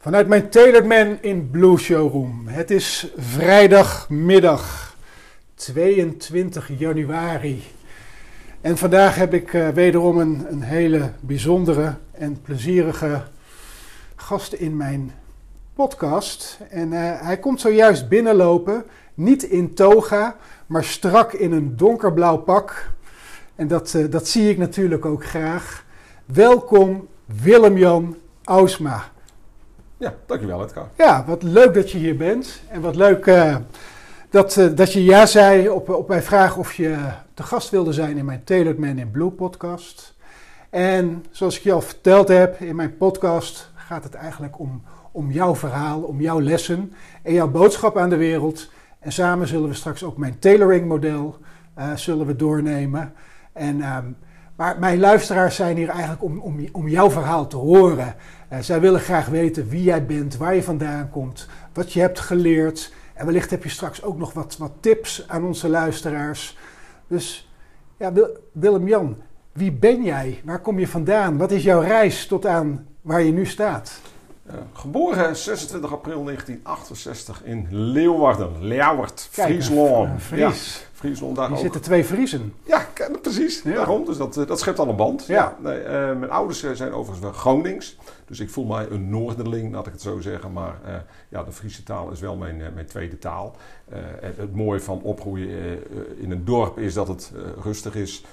[0.00, 2.46] Vanuit mijn Tailored Man in Blue showroom.
[2.46, 4.96] Het is vrijdagmiddag
[5.54, 7.62] 22 januari.
[8.60, 13.22] En vandaag heb ik uh, wederom een, een, hele bijzondere en plezierige
[14.16, 15.12] gast in mijn
[15.74, 16.58] podcast.
[16.70, 20.36] En uh, hij komt zojuist binnenlopen, niet in toga,
[20.66, 22.90] maar strak in een donkerblauw pak.
[23.54, 25.84] En dat, uh, dat zie ik natuurlijk ook graag.
[26.24, 29.16] Welkom Willem-Jan Ausma.
[29.98, 30.88] Ja, dankjewel Edgar.
[30.96, 32.60] Ja, wat leuk dat je hier bent.
[32.68, 33.56] En wat leuk uh,
[34.30, 36.96] dat, uh, dat je ja zei op, op mijn vraag of je
[37.34, 40.14] te gast wilde zijn in mijn Tailored Man in Blue podcast.
[40.70, 44.82] En zoals ik je al verteld heb, in mijn podcast gaat het eigenlijk om,
[45.12, 48.70] om jouw verhaal, om jouw lessen en jouw boodschap aan de wereld.
[48.98, 51.38] En samen zullen we straks ook mijn tailoring model
[51.78, 53.12] uh, zullen we doornemen.
[53.52, 54.16] En, um,
[54.56, 58.14] maar mijn luisteraars zijn hier eigenlijk om, om, om jouw verhaal te horen.
[58.52, 62.20] Uh, zij willen graag weten wie jij bent, waar je vandaan komt, wat je hebt
[62.20, 62.92] geleerd.
[63.14, 66.56] En wellicht heb je straks ook nog wat, wat tips aan onze luisteraars.
[67.06, 67.52] Dus
[67.96, 68.12] ja,
[68.52, 69.16] Willem-Jan,
[69.52, 70.40] wie ben jij?
[70.44, 71.36] Waar kom je vandaan?
[71.36, 74.00] Wat is jouw reis tot aan waar je nu staat?
[74.50, 80.22] Uh, geboren 26 april 1968 in Leeuwarden, Leeuward, Friesland.
[80.22, 80.38] Fries.
[80.38, 80.86] Ja.
[80.92, 81.62] Friesland daar Hier ook.
[81.62, 82.54] zitten twee Friesen.
[82.64, 82.86] Ja,
[83.22, 83.62] precies.
[83.62, 83.74] Ja.
[83.74, 84.04] Daarom.
[84.04, 85.26] Dus dat, dat schept al een band.
[85.26, 85.56] Ja.
[85.62, 87.96] Nee, uh, mijn ouders zijn overigens wel Gronings.
[88.26, 90.52] Dus ik voel mij een Noorderling, laat ik het zo zeggen.
[90.52, 90.74] Maar
[91.28, 93.56] ja, de Friese taal is wel mijn, mijn tweede taal.
[94.20, 95.82] Het, het, mooie van opgroeien
[96.18, 97.32] in een dorp is dat het
[97.62, 98.24] rustig is.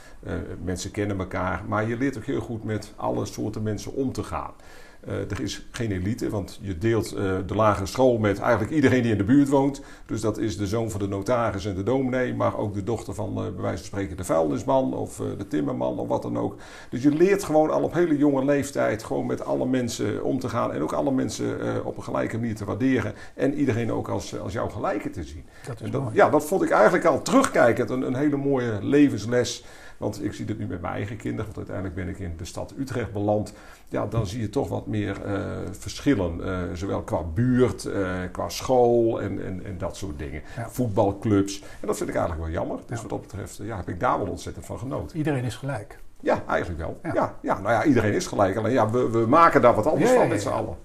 [0.64, 1.64] mensen kennen elkaar.
[1.68, 4.52] Maar je leert ook heel goed met alle soorten mensen om te gaan.
[5.08, 9.02] Uh, er is geen elite, want je deelt uh, de lagere school met eigenlijk iedereen
[9.02, 9.82] die in de buurt woont.
[10.06, 13.14] Dus dat is de zoon van de notaris en de dominee, maar ook de dochter
[13.14, 16.56] van uh, bij wijze van spreken de vuilnisman of de timmerman of wat dan ook.
[16.90, 20.50] Dus je leert gewoon al op hele jonge leeftijd gewoon met alle mensen om te
[20.50, 24.40] gaan en ook alle mensen op een gelijke manier te waarderen en iedereen ook als,
[24.40, 25.46] als jouw gelijke te zien.
[25.66, 26.16] Dat is en dat, mooi.
[26.16, 29.66] ja, dat vond ik eigenlijk al terugkijkend een, een hele mooie levensles.
[29.98, 32.46] Want ik zie dit nu met mijn eigen kinderen, want uiteindelijk ben ik in de
[32.46, 33.54] stad Utrecht beland.
[33.90, 35.42] Ja, dan zie je toch wat meer uh,
[35.72, 36.40] verschillen.
[36.40, 40.42] Uh, zowel qua buurt, uh, qua school en, en, en, dat soort dingen.
[40.56, 40.70] Ja.
[40.70, 41.62] Voetbalclubs.
[41.62, 42.78] En dat vind ik eigenlijk wel jammer.
[42.88, 43.02] Dus Ja.
[43.02, 45.18] wat dat betreft ja, heb ik daar wel ontzettend van genoten.
[45.18, 46.00] Iedereen is gelijk.
[46.20, 47.00] Ja, eigenlijk wel.
[47.04, 47.14] Ja.
[47.14, 47.36] Ja.
[47.42, 48.58] Ja, nou ja, iedereen is gelijk.
[48.58, 50.56] Alleen ja, we, we maken daar wat anders Ja, ja, van met ja, z'n ja.
[50.56, 50.76] allen.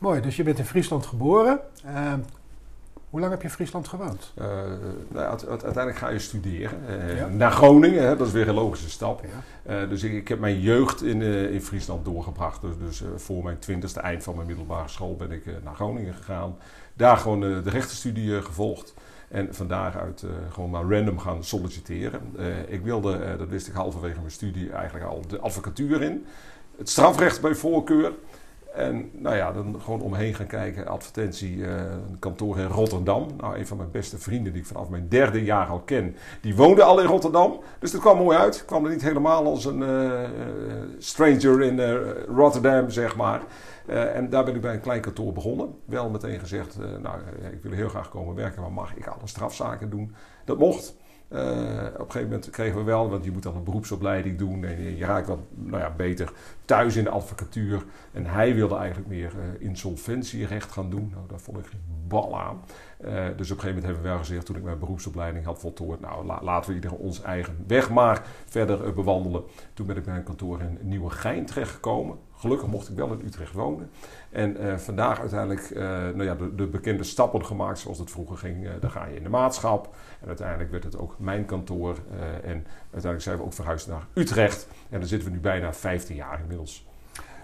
[0.00, 1.60] Mooi, dus je bent in Friesland geboren.
[3.10, 4.32] Hoe lang heb je in Friesland gewoond?
[4.38, 4.44] Uh,
[5.08, 6.78] nou, uite- uite- uiteindelijk ga je studeren.
[6.88, 7.26] Uh, Ja.
[7.28, 9.22] Naar Groningen, hè, dat is weer een logische stap.
[9.66, 9.82] Ja.
[9.82, 11.22] Uh, dus ik, ik heb mijn jeugd in,
[11.52, 12.60] in Friesland doorgebracht.
[12.60, 16.56] Dus, dus voor mijn twintigste eind van mijn middelbare school ben ik naar Groningen gegaan.
[16.94, 18.94] Daar gewoon de rechtenstudie gevolgd.
[19.28, 22.20] En van daaruit uh, gewoon maar random gaan solliciteren.
[22.66, 26.26] Ik wilde, dat wist ik halverwege mijn studie, eigenlijk al de advocatuur in.
[26.78, 28.12] Het strafrecht bij voorkeur.
[28.74, 30.86] En nou ja, dan gewoon omheen gaan kijken.
[30.86, 33.26] Advertentie, een kantoor in Rotterdam.
[33.36, 36.56] Nou, een van mijn beste vrienden die ik vanaf mijn derde jaar al ken, die
[36.56, 37.60] woonde al in Rotterdam.
[37.78, 38.56] Dus dat kwam mooi uit.
[38.56, 40.20] Ik kwam er niet helemaal als een uh,
[40.98, 41.96] stranger in uh,
[42.36, 43.40] Rotterdam, zeg maar.
[43.86, 45.74] En daar ben ik bij een klein kantoor begonnen.
[45.84, 47.18] Wel meteen gezegd, nou,
[47.52, 50.14] ik wil heel graag komen werken, maar mag ik alle strafzaken doen?
[50.44, 50.96] Dat mocht.
[51.32, 54.64] Uh, op een gegeven moment kregen we wel, want je moet dan een beroepsopleiding doen
[54.64, 56.32] en je raakt wat nou ja, beter
[56.64, 57.84] thuis in de advocatuur.
[58.12, 61.10] En hij wilde eigenlijk meer uh, insolventierecht gaan doen.
[61.14, 62.60] Nou, daar vond ik geen bal aan.
[63.04, 65.58] Uh, dus op een gegeven moment hebben we wel gezegd, toen ik mijn beroepsopleiding had
[65.58, 69.42] voltooid, nou la, laten we iedereen ons eigen weg maar verder bewandelen.
[69.74, 72.18] Toen ben ik bij een kantoor in Nieuwegein terechtgekomen.
[72.36, 73.90] Gelukkig mocht ik wel in Utrecht wonen.
[74.30, 75.74] En vandaag uiteindelijk
[76.14, 78.68] nou ja, de, de, bekende stappen gemaakt zoals het vroeger ging.
[78.80, 79.94] Dan ga je in de maatschap.
[80.20, 81.98] En uiteindelijk werd het ook mijn kantoor.
[82.42, 84.66] en uiteindelijk zijn we ook verhuisd naar Utrecht.
[84.90, 86.84] En daar zitten we nu bijna 15 jaar inmiddels.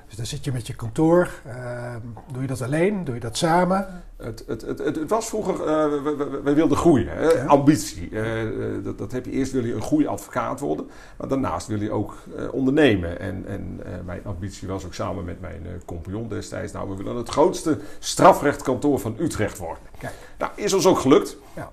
[0.06, 1.31] Dus dan zit je met je kantoor.
[1.46, 2.00] Ehm,
[2.32, 3.05] doe je dat alleen?
[3.05, 4.02] Doe je dat samen?
[4.17, 7.46] Het, het, het, het, was vroeger, uh, wij, wilden groeien, hè?
[7.46, 8.11] ambitie.
[8.11, 10.87] Uh, dat, dat, heb je eerst wil je een goede advocaat worden,
[11.17, 12.14] maar daarnaast wil je ook
[12.50, 13.20] ondernemen.
[13.20, 17.28] En, en mijn ambitie was ook samen met mijn compagnon destijds, nou we willen het
[17.28, 19.82] grootste strafrechtkantoor van Utrecht worden.
[19.98, 20.14] Kijk.
[20.38, 21.37] Nou, is ons ook gelukt.
[21.54, 21.70] Ja.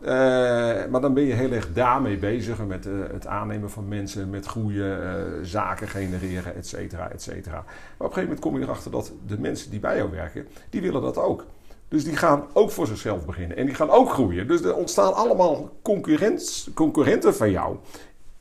[0.89, 5.45] maar dan ben je heel erg daarmee bezig met het aannemen van mensen, met groeien,
[5.45, 7.55] zaken genereren, et cetera, et cetera.
[7.55, 7.63] Maar
[7.97, 10.81] op een gegeven moment kom je erachter dat de mensen die bij jou werken, die
[10.81, 11.45] willen dat ook.
[11.87, 13.57] Dus die gaan ook voor zichzelf beginnen.
[13.57, 14.47] En die gaan ook groeien.
[14.47, 15.69] Dus er ontstaan allemaal
[16.73, 17.77] concurrenten van jou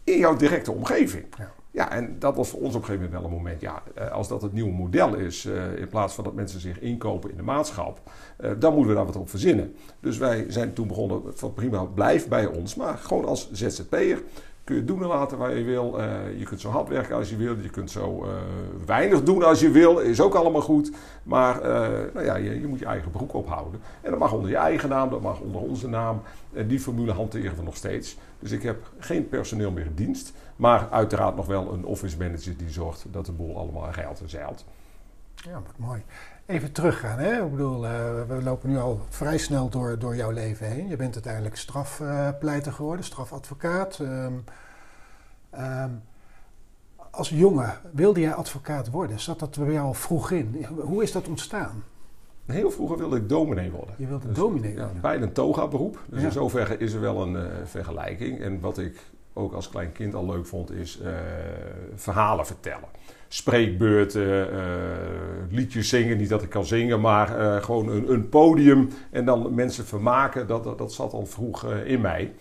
[0.04, 1.24] in jouw directe omgeving.
[1.38, 1.52] Ja.
[1.72, 1.90] Ja.
[1.90, 3.60] en dat was voor ons op een gegeven moment wel een moment.
[3.60, 6.80] Ja, eh, als dat het nieuwe model is, uh, in plaats van dat mensen zich
[6.80, 8.00] inkopen in de maatschap,
[8.40, 9.74] uh, dan moeten we daar wat op verzinnen.
[10.00, 14.22] Dus wij zijn toen begonnen van prima, blijf bij ons, maar gewoon als ZZP'er
[14.64, 16.00] kun je doen en laten waar je wil.
[16.36, 17.56] Je kunt zo hard werken als je wil.
[17.62, 18.26] Je kunt zo
[18.86, 19.98] weinig doen als je wil.
[19.98, 20.92] Is ook allemaal goed.
[21.22, 21.60] Maar
[22.14, 23.80] nou ja, je, je, moet je eigen broek ophouden.
[24.00, 26.22] En dat mag onder je eigen naam, dat mag onder onze naam.
[26.52, 28.16] En die formule hanteren we nog steeds.
[28.38, 30.32] Dus ik heb geen personeel meer in dienst.
[30.56, 34.28] Maar uiteraard nog wel een office manager die zorgt dat de boel allemaal geld en
[34.30, 34.64] zeilt.
[35.34, 36.02] Ja, wat mooi.
[36.46, 37.18] Even teruggaan.
[37.18, 37.44] Hè?
[37.44, 37.80] Ik bedoel,
[38.26, 40.88] we lopen nu al vrij snel door, door jouw leven heen.
[40.88, 43.98] Je bent uiteindelijk strafpleiter geworden, strafadvocaat.
[43.98, 44.44] Um,
[45.58, 46.02] Um,
[47.10, 49.20] als jongen wilde jij advocaat worden?
[49.20, 50.66] Zat dat bij jou al vroeg in?
[50.80, 51.84] Hoe is dat ontstaan?
[52.46, 53.94] Heel vroeger wilde ik dominee worden.
[53.98, 54.94] Je wilde dus, dominee worden?
[54.94, 56.02] Ja, bijna een toga-beroep.
[56.06, 58.40] Dus in zoverre is er wel een uh, vergelijking.
[58.40, 59.00] En wat ik
[59.32, 61.08] ook als klein kind al leuk vond, is uh,
[61.94, 62.88] verhalen vertellen.
[63.28, 64.58] Spreekbeurten, uh,
[65.50, 66.16] liedjes zingen.
[66.16, 67.28] Niet dat ik kan zingen, maar
[67.62, 68.88] gewoon een, een, podium.
[69.10, 70.46] En dan mensen vermaken.
[70.46, 72.32] Dat, dat zat al vroeg in mij.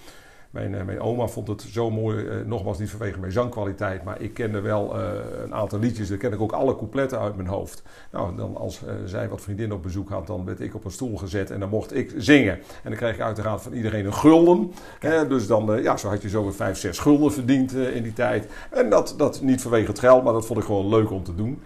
[0.51, 4.21] Mijn, eh, mijn oma vond het zo mooi, eh, nogmaals niet vanwege mijn zangkwaliteit, maar
[4.21, 5.09] ik kende wel eh,
[5.43, 6.09] een aantal liedjes.
[6.09, 7.83] Daar ken ik ook alle coupletten uit mijn hoofd.
[8.11, 11.17] Nou, dan als zij wat vriendinnen op bezoek had, dan werd ik op een stoel
[11.17, 12.53] gezet en dan mocht ik zingen.
[12.53, 14.71] En dan kreeg ik uiteraard van iedereen een gulden.
[15.27, 18.47] dus dan, ja, zo had je zo weer vijf, zes gulden verdiend in die tijd.
[18.69, 21.35] En dat, dat niet vanwege het geld, maar dat vond ik gewoon leuk om te
[21.35, 21.61] doen.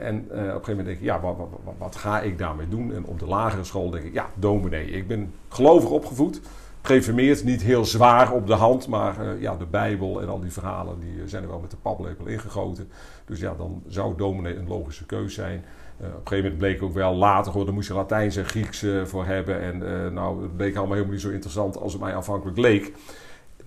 [0.00, 2.94] en op een gegeven moment denk ik, ja, wat, wat, wat ga ik daarmee doen?
[2.94, 4.90] En op de lagere school denk ik, ja, dominee.
[4.90, 6.40] Ik ben gelovig opgevoed
[6.82, 10.52] geïnformeerd, niet heel zwaar op de hand, maar uh, ja, de Bijbel en al die
[10.52, 12.88] verhalen die uh, zijn er wel met de paplepel ingegoten.
[13.24, 15.64] Dus ja, dan zou dominee een logische keus zijn.
[16.00, 18.44] Uh, op een gegeven moment bleek ook wel later, hoor, daar moest je Latijns en
[18.44, 19.60] Grieks voor hebben.
[19.60, 19.78] En
[20.14, 22.92] nou, het bleek allemaal helemaal niet zo interessant als het mij afhankelijk leek.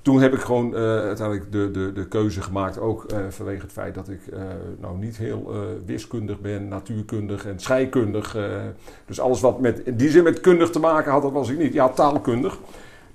[0.02, 4.10] Toen heb ik gewoon uiteindelijk de, de, de keuze gemaakt, ook vanwege het feit dat
[4.10, 4.22] ik
[4.80, 5.54] nou niet heel
[5.86, 8.38] wiskundig ben, natuurkundig en scheikundig.
[9.06, 11.58] dus alles wat met, in die zin met kundig te maken had, dat was ik
[11.58, 11.74] niet.
[11.74, 12.58] Ja, taalkundig.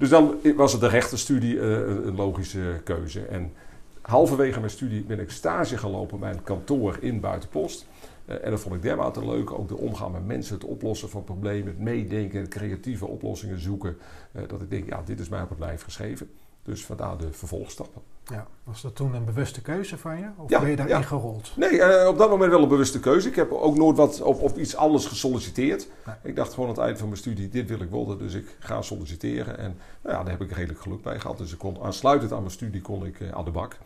[0.00, 3.20] Dus dan was het de rechtenstudie uh, een logische keuze.
[3.20, 3.52] En
[4.00, 7.87] halverwege mijn studie ben ik stage gelopen bij een kantoor in Buitenpost.
[8.26, 9.50] Uh, en dat vond ik dermate leuk.
[9.50, 13.97] Ook de omgaan met mensen, het oplossen van problemen, het meedenken, creatieve oplossingen zoeken.
[14.32, 16.31] Uh, dat ik denk, ja, dit is mij op het lijf geschreven.
[16.62, 18.02] Dus vandaar de vervolgstappen.
[18.30, 20.26] Ja, was dat toen een bewuste keuze van je?
[20.36, 21.02] Of ben je daarin ja.
[21.02, 21.52] gerold?
[21.56, 23.28] Nee, uh, op dat moment wel een bewuste keuze.
[23.28, 25.88] Ik heb ook nooit wat op, op iets anders gesolliciteerd.
[26.22, 28.56] Ik dacht gewoon aan het eind van mijn studie, dit wil ik worden, dus ik
[28.58, 29.58] ga solliciteren.
[29.58, 31.38] En nou ja, daar heb ik redelijk geluk bij gehad.
[31.38, 33.78] Dus ik kon, aansluitend aan mijn studie kon ik uh, aan de bak.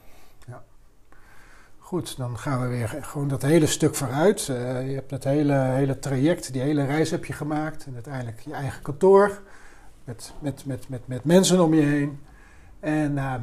[0.47, 0.63] Ja.
[1.79, 4.49] Goed, dan gaan we weer gewoon dat hele stuk vooruit.
[4.51, 7.87] Uh, je hebt het hele, hele traject, die hele reis heb je gemaakt.
[7.87, 9.43] En uiteindelijk je eigen kantoor,
[10.05, 12.21] met, met, met, met, met mensen om je heen.
[12.81, 13.35] En uh,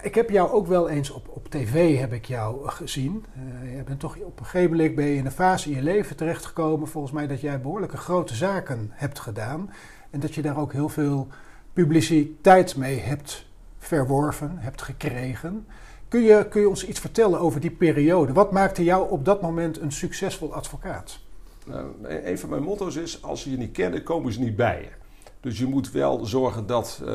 [0.00, 3.24] ik heb jou ook wel eens op, op tv heb ik jou gezien.
[3.64, 5.82] Uh, je bent toch op een gegeven moment ben je in een fase in je
[5.82, 9.70] leven terechtgekomen, volgens mij, dat jij behoorlijke grote zaken hebt gedaan.
[10.10, 11.28] En dat je daar ook heel veel
[11.72, 13.46] publiciteit mee hebt
[13.78, 15.66] verworven, hebt gekregen.
[16.08, 18.32] Kun je, kun je ons iets vertellen over die periode?
[18.32, 21.18] Wat maakte jou op dat moment een succesvol advocaat?
[21.66, 24.80] Nou, een van mijn motto's is: als ze je niet kennen, komen ze niet bij
[24.80, 25.01] je.
[25.42, 27.08] Dus je moet wel zorgen dat, uh,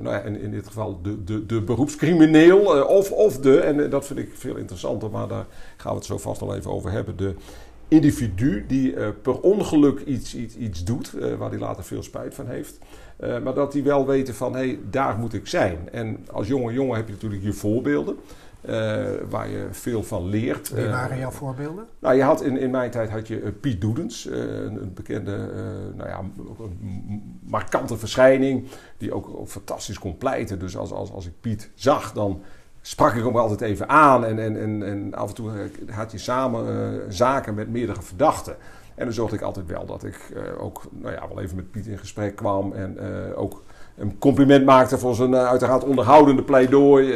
[0.00, 3.78] nou ja, in, in, dit geval de, de, de beroepscrimineel, uh, of, of de, en
[3.78, 5.46] uh, dat vind ik veel interessanter, maar daar
[5.76, 7.34] gaan we het zo vast al even over hebben, de
[7.88, 12.78] individu die per ongeluk iets, iets, iets doet, waar hij later veel spijt van heeft.
[13.18, 15.88] maar dat die wel weten van, hé, hey, daar moet ik zijn.
[15.92, 18.16] En als jonge jongen heb je natuurlijk je voorbeelden.
[18.68, 20.68] Uh, waar je veel van leert.
[20.68, 21.86] Wie eh, waren jouw voorbeelden?
[21.98, 25.50] Nou, je had in, in mijn tijd had je uh, Piet Doedens, een, een, bekende,
[25.96, 26.20] nou ja,
[27.40, 30.58] markante verschijning, die ook, ook, fantastisch kon pleiten.
[30.58, 32.42] Dus als, als, als ik Piet zag, dan
[32.80, 34.24] sprak ik hem altijd even aan.
[34.24, 35.50] En, en, en, en af en toe
[35.90, 38.56] had je samen zaken met meerdere verdachten.
[38.94, 41.86] En dan zorgde ik altijd wel dat ik ook nou ja, wel even met Piet
[41.86, 43.00] in gesprek kwam en
[43.34, 43.62] ook
[44.00, 47.12] een compliment maakte voor zijn uiteraard onderhoudende pleidooi.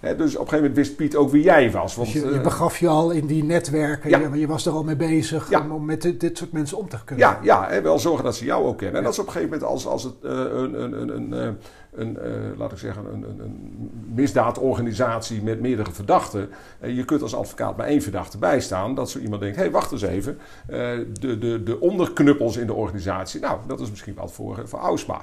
[0.00, 1.94] Hè, dus op een gegeven moment wist Piet ook wie jij was.
[1.94, 4.18] Want, dus je, je, begaf je al in die netwerken, ja.
[4.18, 6.96] je, je, was er al mee bezig om, met dit, dit, soort mensen om te
[7.04, 7.26] kunnen.
[7.26, 8.96] Ja, ja en wel zorgen dat ze jou ook kennen.
[8.96, 11.56] En dat is op een gegeven moment als, als het een, een, een, een
[11.94, 16.48] een, uh, laat ik zeggen, een, een, misdaadorganisatie met meerdere verdachten.
[16.80, 18.94] Uh, je kunt als advocaat maar één verdachte bijstaan.
[18.94, 20.38] Dat zo iemand denkt, hé, hey, wacht eens even.
[20.66, 25.20] De, de, de onderknuppels in de organisatie, nou, dat is misschien wat voor, voor Ausma.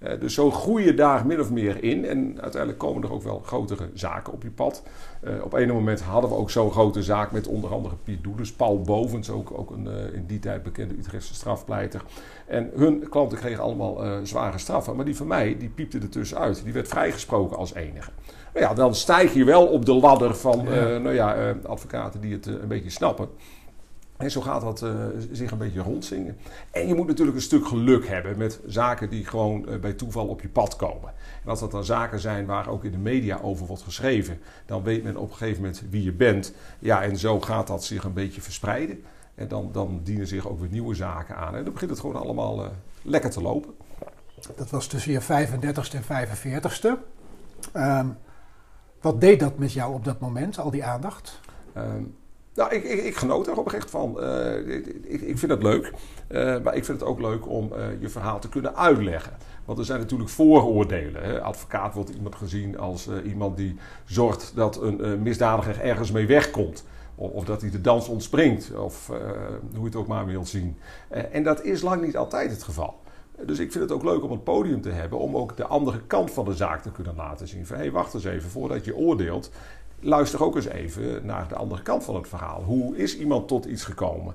[0.00, 2.04] Uh, dus zo groei je daar min of meer in.
[2.04, 4.82] En uiteindelijk komen er ook wel grotere zaken op je pad.
[5.24, 8.52] Uh, op een moment hadden we ook zo'n grote zaak met onder andere Piet Doelens.
[8.52, 12.02] Paul Bovens, ook, ook een uh, in die tijd bekende Utrechtse strafpleiter.
[12.46, 14.96] En hun klanten kregen allemaal zware straffen.
[14.96, 16.64] Maar die van mij, die piepte er tussenuit.
[16.64, 18.10] Die werd vrijgesproken als enige.
[18.54, 20.98] Nou ja, dan stijg je wel op de ladder van ja.
[20.98, 23.28] nou ja, advocaten die het een beetje snappen.
[24.20, 24.90] En zo gaat dat uh,
[25.32, 26.36] zich een beetje rondzingen.
[26.70, 30.26] En je moet natuurlijk een stuk geluk hebben met zaken die gewoon uh, bij toeval
[30.26, 31.12] op je pad komen.
[31.44, 34.82] En als dat dan zaken zijn waar ook in de media over wordt geschreven, dan
[34.82, 36.52] weet men op een gegeven moment wie je bent.
[36.78, 39.04] Ja, en zo gaat dat zich een beetje verspreiden.
[39.34, 41.56] En dan, dan dienen zich ook weer nieuwe zaken aan.
[41.56, 42.70] En dan begint het gewoon allemaal uh,
[43.02, 43.74] lekker te lopen.
[44.56, 46.88] Dat was tussen je 35ste en 45ste.
[47.76, 48.16] Um,
[49.00, 51.40] wat deed dat met jou op dat moment, al die aandacht?
[51.76, 52.16] Um,
[52.54, 54.16] nou, ik, ik, ik, genoot oprecht van.
[54.20, 55.92] Uh, ik, ik, vind het leuk.
[56.28, 59.32] Uh, maar ik vind het ook leuk om uh, je verhaal te kunnen uitleggen.
[59.64, 61.22] Want er zijn natuurlijk vooroordelen.
[61.22, 61.42] Hè.
[61.42, 66.84] Advocaat wordt iemand gezien als iemand die zorgt dat een misdadiger ergens mee wegkomt.
[67.14, 68.74] Of, of, dat hij de dans ontspringt.
[68.76, 69.18] Of hoe
[69.72, 70.76] je het ook maar wilt zien.
[71.08, 73.00] en dat is lang niet altijd het geval.
[73.46, 76.00] Dus ik vind het ook leuk om een podium te hebben om ook de andere
[76.06, 77.66] kant van de zaak te kunnen laten zien.
[77.66, 79.50] Van hé, hey, wacht eens even, voordat je oordeelt,
[80.00, 82.62] luister ook eens even naar de andere kant van het verhaal.
[82.62, 84.34] Hoe is iemand tot iets gekomen?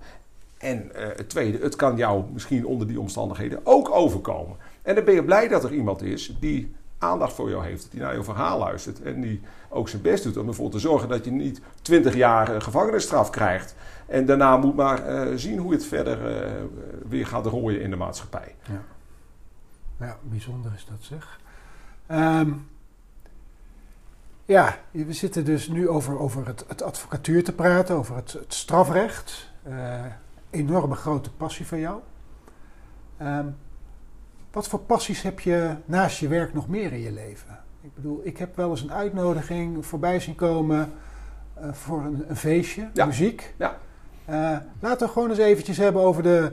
[0.57, 4.57] En uh, het tweede, het kan jou misschien onder die omstandigheden ook overkomen.
[4.81, 7.99] En dan ben je blij dat er iemand is die aandacht voor jou heeft, die
[7.99, 11.25] naar je verhaal luistert en die ook zijn best doet om ervoor te zorgen dat
[11.25, 16.19] je niet 20 jaar gevangenisstraf krijgt en daarna moet maar uh, zien hoe het verder
[17.07, 18.55] weer gaat rooien in de maatschappij.
[18.69, 18.81] Ja,
[19.99, 21.39] ja bijzonder is dat zeg.
[22.11, 22.67] Um,
[24.45, 28.53] ja, we zitten dus nu over, over het, het advocatuur te praten, over het, het
[28.53, 29.53] strafrecht.
[29.67, 30.05] Uh,
[30.49, 31.99] enorme grote passie van jou.
[33.21, 33.55] Um,
[34.51, 37.59] wat voor passies heb je naast je werk nog meer in je leven?
[37.81, 40.91] Ik bedoel, ik heb wel eens een uitnodiging voorbij zien komen
[41.59, 43.05] uh, voor een, een feestje, ja.
[43.05, 43.53] muziek.
[43.57, 43.77] Ja.
[44.29, 46.51] Uh, laten we gewoon eens eventjes hebben over de,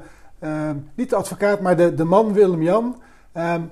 [0.94, 3.02] niet de advocaat, maar de, de man Willem-Jan.
[3.34, 3.70] Um,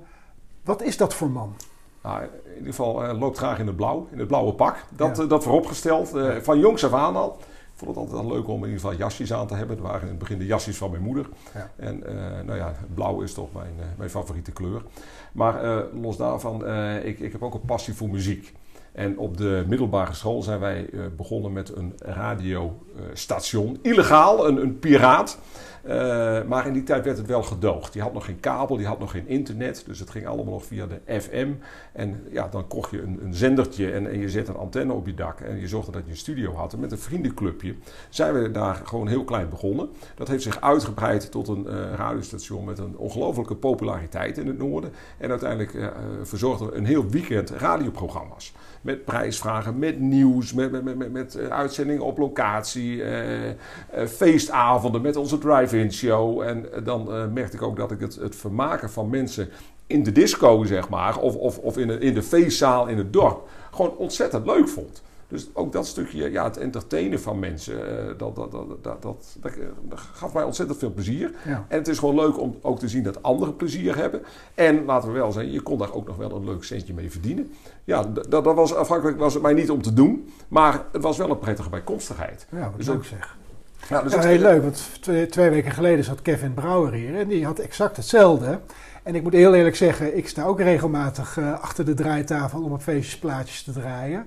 [0.64, 1.56] wat is dat voor man?
[2.02, 2.26] Nou,
[2.66, 4.84] ieder geval uh, loopt graag in het blauw, in het blauwe pak.
[4.96, 5.22] Dat, ja.
[5.22, 6.16] uh, dat vooropgesteld.
[6.16, 7.36] Uh, van jongs af aan al.
[7.40, 9.76] Ik vond het altijd wel leuk om in ieder geval jasjes aan te hebben.
[9.76, 11.26] Dat waren in het begin de jasjes van mijn moeder.
[11.54, 11.70] Ja.
[11.76, 12.02] En
[12.46, 14.82] nou ja, blauw is toch mijn, mijn favoriete kleur.
[15.32, 16.68] Maar los daarvan,
[17.04, 18.54] ik, ik heb ook een passie voor muziek.
[18.92, 23.78] En op de middelbare school zijn wij begonnen met een radiostation.
[23.82, 25.38] Illegaal, een, een piraat.
[25.86, 25.92] Uh,
[26.48, 27.92] maar in die tijd werd het wel gedoogd.
[27.92, 29.82] Die had nog geen kabel, die had nog geen internet.
[29.86, 31.48] Dus het ging allemaal nog via de FM.
[31.92, 35.06] En ja, dan kocht je een, een zendertje en, en, je zet een antenne op
[35.06, 35.40] je dak.
[35.40, 36.72] En je zorgde dat je een studio had.
[36.72, 37.74] En met een vriendenclubje
[38.08, 39.88] zijn we daar gewoon heel klein begonnen.
[40.14, 44.92] Dat heeft zich uitgebreid tot een uh, radiostation met een ongelofelijke populariteit in het noorden.
[45.18, 45.88] En uiteindelijk uh,
[46.22, 48.52] verzorgden we een heel weekend radioprogramma's.
[48.80, 53.02] Met prijsvragen, met nieuws, met, met, met, met uitzendingen op locatie,
[54.06, 56.42] feestavonden met onze drive drive-in show.
[56.42, 59.48] En dan uh, merkte ik ook dat ik het, het vermaken van mensen
[59.86, 63.12] in de disco, zeg maar, of, of, of in, de, in de feestzaal in het
[63.12, 65.02] dorp, gewoon ontzettend leuk vond.
[65.28, 70.34] Dus ook dat stukje, ja, het entertainen van mensen, uh, dat, dat, dat, dat, gaf
[70.34, 71.30] mij ontzettend veel plezier.
[71.44, 74.22] En het is gewoon leuk om ook te zien dat anderen plezier hebben.
[74.54, 77.10] En laten we wel zijn, je kon daar ook nog wel een leuk centje mee
[77.10, 77.52] verdienen.
[77.84, 81.16] Ja, dat, dat was afhankelijk was het mij niet om te doen, maar het was
[81.16, 82.46] wel een prettige bijkomstigheid.
[82.50, 83.38] Ja, wat dus ook zeg.
[83.90, 87.28] Ja, dus ja, heel leuk, want twee, twee, weken geleden zat Kevin Brouwer hier en
[87.28, 88.60] die had exact hetzelfde.
[89.02, 92.72] En ik moet heel eerlijk zeggen, ik sta ook regelmatig uh, achter de draaitafel om
[92.72, 94.26] op feestjes plaatjes te draaien.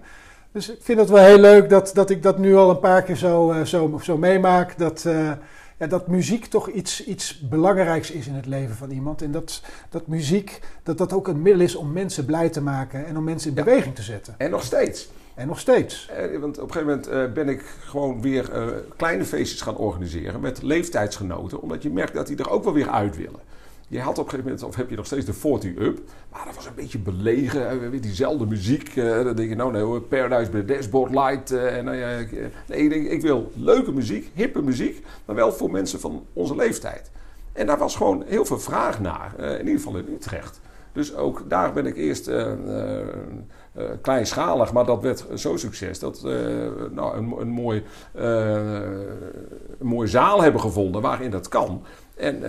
[0.52, 3.04] Dus ik vind het wel heel leuk dat, dat ik dat nu al een paar
[3.04, 4.78] keer zo, uh, zo, zo meemaak.
[4.78, 5.32] Dat, uh,
[5.78, 9.22] ja, dat muziek toch iets, iets belangrijks is in het leven van iemand.
[9.22, 13.06] En dat, dat muziek dat dat ook een middel is om mensen blij te maken
[13.06, 14.36] en om mensen in beweging te zetten.
[14.38, 15.10] En nog steeds.
[15.36, 16.10] En nog steeds.
[16.10, 19.78] Eh, want op een gegeven moment eh, ben ik gewoon weer eh, kleine feestjes gaan
[19.78, 21.62] organiseren met leeftijdsgenoten.
[21.62, 23.40] Omdat je merkt dat die er ook wel weer uit willen.
[23.88, 26.00] Je had op een gegeven moment, of heb je nog steeds de 40 Up.
[26.32, 27.90] Maar dat was een beetje belegen.
[27.90, 28.96] Weer diezelfde muziek.
[28.96, 31.52] dan denk je, nou nee Paradise by the Dashboard Light.
[31.52, 32.28] en, nee,
[32.68, 35.06] ik, denk, ik wil leuke muziek, hippe muziek.
[35.26, 37.12] Maar wel voor mensen van onze leeftijd.
[37.52, 39.40] En daar was gewoon heel veel vraag naar.
[39.40, 40.60] in ieder geval in Utrecht.
[40.94, 46.22] Dus ook daar ben ik eerst uh, uh, kleinschalig, maar dat werd zo'n succes dat
[46.22, 47.84] we nou, een, een, mooi,
[48.14, 51.84] een mooie zaal hebben gevonden waarin dat kan.
[52.16, 52.40] En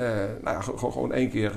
[0.42, 1.52] nou gewoon één keer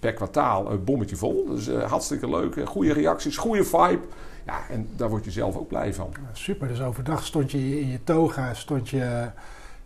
[0.00, 1.46] per kwartaal een bommetje vol.
[1.48, 2.60] Dus hartstikke leuk.
[2.64, 4.02] Goede reacties, goede vibe.
[4.46, 6.12] Ja, en daar word je zelf ook blij van.
[6.32, 9.30] super, dus overdag stond je in je toga, stond je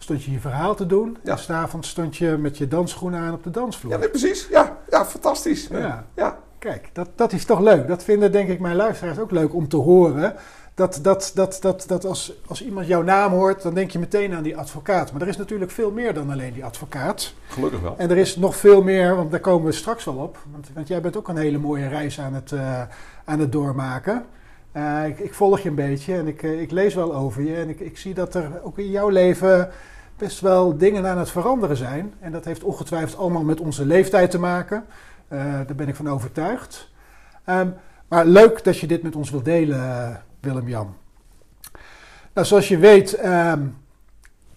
[0.03, 1.17] stond je je verhaal te doen.
[1.23, 1.33] Ja.
[1.33, 3.93] En s'avonds stond je met je dansschoenen aan op de dansvloer.
[3.93, 4.49] Ja, nee, precies.
[4.51, 5.69] Ja, ja fantastisch.
[5.71, 6.07] Ja.
[6.15, 6.39] ja.
[6.59, 7.89] Kijk, dat, dat is toch leuk.
[7.89, 10.35] Dat vinden denk ik mijn luisteraars ook leuk om te horen.
[10.75, 14.35] Dat, dat, dat, dat, dat als, als iemand jouw naam hoort, dan denk je meteen
[14.35, 15.13] aan die advocaat.
[15.13, 17.35] Maar er is natuurlijk veel meer dan alleen die advocaat.
[17.49, 17.95] Gelukkig wel.
[17.99, 20.39] En er is nog veel meer, want daar komen we straks wel op.
[20.51, 22.83] Want, want jij bent ook een hele mooie reis aan het, uh,
[23.25, 24.25] aan het doormaken.
[24.77, 27.57] Uh, ik, volg je een beetje en ik, uh, ik lees wel over je.
[27.57, 29.71] En ik, ik zie dat er ook in jouw leven
[30.17, 32.15] best wel dingen aan het veranderen zijn.
[32.21, 34.85] En dat heeft ongetwijfeld allemaal met onze leeftijd te maken.
[35.33, 36.91] Uh, daar ben ik van overtuigd.
[37.47, 37.75] Um,
[38.09, 40.95] maar leuk dat je dit met ons wilt delen, Willem-Jan.
[42.35, 43.77] Nou, zoals je weet, um,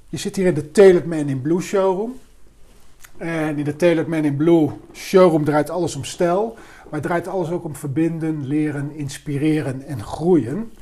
[0.09, 2.19] je zit hier in de Tailored Man in Blue showroom.
[3.17, 6.57] En in de Tailored Man in Blue showroom draait alles om stijl.
[6.93, 10.73] Maar draait alles ook om verbinden, leren, inspireren en groeien.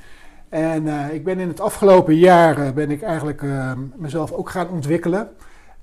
[0.49, 4.49] En uh, ik ben in het afgelopen jaar uh, ben ik eigenlijk uh, mezelf ook
[4.49, 5.29] gaan ontwikkelen.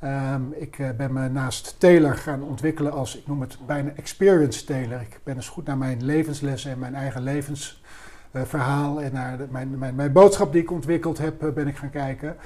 [0.04, 5.00] Um, ik ben me naast Taylor gaan ontwikkelen als, ik noem het bijna experience Taylor.
[5.00, 9.94] Ik ben eens goed naar mijn levenslessen en mijn eigen levensverhaal en naar mijn, mijn,
[9.94, 12.36] mijn, boodschap die ik ontwikkeld heb, ben ik gaan kijken.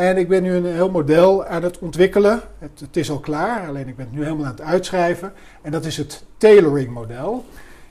[0.00, 2.40] En ik ben nu een heel model aan het ontwikkelen.
[2.58, 5.32] Het, is al klaar, alleen ik ben het nu helemaal aan het uitschrijven.
[5.62, 7.44] En dat is het tailoring model.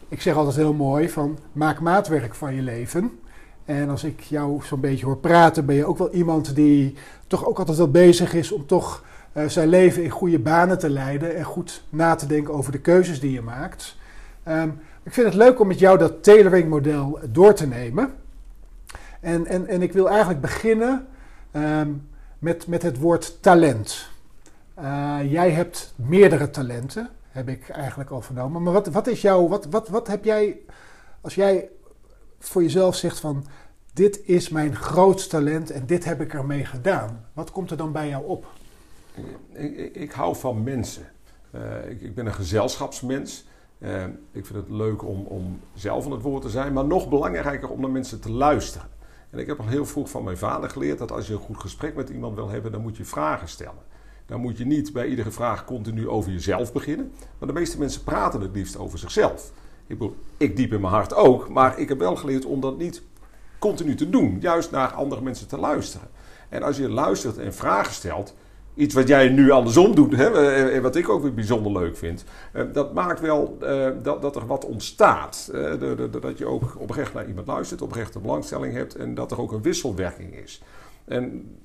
[0.08, 3.20] Ik zeg altijd heel mooi van maak maatwerk van je leven.
[3.66, 6.96] En als ik jou zo'n beetje hoor praten, ben je ook wel iemand die
[7.28, 10.90] toch ook altijd wel bezig is om toch uh, zijn leven in goede banen te
[10.90, 13.96] leiden en goed na te denken over de keuzes die je maakt.
[14.48, 18.14] Um, ik vind het leuk om met jou dat tailoring model door te nemen.
[19.20, 21.08] En, en, en ik wil eigenlijk beginnen
[21.52, 24.10] um, met, met het woord talent.
[24.80, 28.64] Uh, jij hebt meerdere talenten, heb ik eigenlijk al vernomen.
[28.64, 30.58] Maar wat, wat is jouw, wat, wat, wat heb jij,
[31.22, 31.70] als jij
[32.40, 33.46] voor jezelf zegt van
[33.94, 37.26] dit is mijn grootste talent en dit heb ik ermee gedaan.
[37.34, 38.46] Wat komt er dan bij jou op?
[39.54, 41.08] Ik, ik, ik hou van mensen.
[41.56, 43.46] Uh, ik, ik, ben een gezelschapsmens.
[43.80, 47.10] Uh, ik vind het leuk om, om zelf aan het woord te zijn, maar nog
[47.10, 48.88] belangrijker om naar mensen te luisteren.
[49.30, 51.60] En ik heb al heel vroeg van mijn vader geleerd dat als je een goed
[51.60, 53.88] gesprek met iemand wil hebben, dan moet je vragen stellen.
[54.26, 57.12] Dan moet je niet bij iedere vraag continu over jezelf beginnen.
[57.38, 59.52] Maar de meeste mensen praten het liefst over zichzelf.
[59.88, 62.78] Ik, bedoel, ik diep in mijn hart ook, maar ik heb wel geleerd om dat
[62.78, 63.02] niet
[63.60, 64.38] continu te doen.
[64.40, 66.08] Juist naar andere mensen te luisteren.
[66.50, 68.36] En als je luistert en vragen stelt,
[68.80, 70.30] iets wat jij nu andersom doet, hè,
[70.70, 74.36] en wat ik ook weer bijzonder leuk vind, eh, dat maakt wel uh, dat, dat
[74.36, 75.52] er wat ontstaat.
[76.22, 79.52] Dat je ook oprecht naar iemand luistert, oprecht een belangstelling hebt en dat er ook
[79.52, 80.64] een wisselwerking is.
[81.06, 81.56] En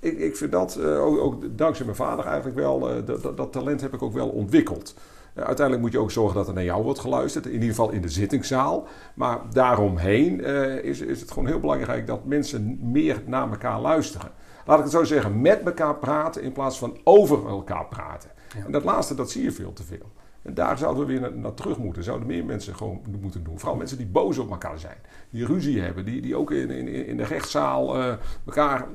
[0.00, 3.94] ik, ik vind dat, ook, ook, dankzij mijn vader eigenlijk wel, dat, dat talent heb
[3.94, 4.94] ik ook wel ontwikkeld.
[5.34, 8.02] Uiteindelijk moet je ook zorgen dat er naar jou wordt geluisterd, in ieder geval in
[8.02, 8.86] de zittingszaal.
[9.14, 10.44] Maar daaromheen
[10.84, 14.30] is, is het gewoon heel belangrijk dat mensen meer naar elkaar luisteren.
[14.66, 18.30] Laat ik het zo zeggen, met elkaar praten in plaats van over elkaar praten.
[18.56, 18.64] Ja.
[18.64, 20.12] En dat laatste, dat zie je veel te veel.
[20.42, 22.04] En daar zouden we weer naar, naar, terug moeten.
[22.04, 23.58] Zouden meer mensen gewoon moeten doen.
[23.58, 24.96] Vooral mensen die boos op elkaar zijn.
[25.30, 26.04] Die ruzie hebben.
[26.04, 28.14] Die, die ook in, in, in de rechtszaal uh,
[28.46, 28.86] elkaar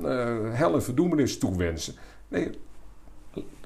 [0.51, 1.95] hel en verdoemenis toewensen.
[2.27, 2.49] Nee,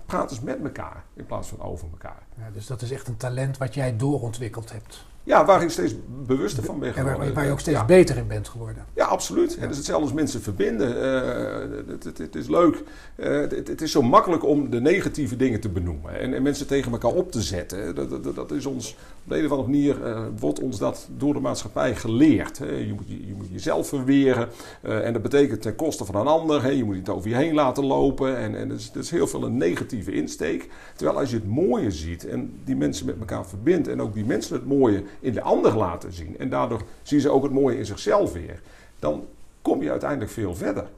[0.05, 2.23] praat eens met elkaar in plaats van over elkaar.
[2.37, 5.05] Ja, dus dat is echt een talent wat jij doorontwikkeld hebt.
[5.23, 5.93] Ja, waar ik steeds
[6.25, 7.19] bewuster van ben geworden.
[7.19, 7.85] En waar, waar je ook steeds ja.
[7.85, 8.85] beter in bent geworden.
[8.93, 9.53] Ja, absoluut.
[9.53, 9.59] Ja.
[9.59, 10.89] Het is hetzelfde als mensen verbinden.
[10.89, 12.83] Uh, het, het, het, is leuk.
[13.15, 16.19] Uh, het, het, is zo makkelijk om de negatieve dingen te benoemen.
[16.19, 17.95] En, en mensen tegen elkaar op te zetten.
[17.95, 21.09] Dat, dat, dat is ons, op de een of andere manier uh, wordt ons dat
[21.17, 22.57] door de maatschappij geleerd.
[22.57, 22.65] Hè.
[22.65, 24.49] Je, moet, je, je, moet jezelf verweren.
[24.81, 26.63] en dat betekent ten koste van een ander.
[26.63, 26.69] Hè.
[26.69, 28.37] Je moet het over je heen laten lopen.
[28.37, 30.69] En, en dat, is, dat is heel veel een negatieve insteek.
[30.95, 33.87] Terwijl als je het mooie ziet en die mensen met elkaar verbindt.
[33.87, 36.37] En ook die mensen het mooie in de ander laten zien.
[36.37, 38.61] En daardoor zien ze ook het mooie in zichzelf weer.
[38.99, 39.25] Dan
[39.61, 40.89] kom je uiteindelijk veel verder.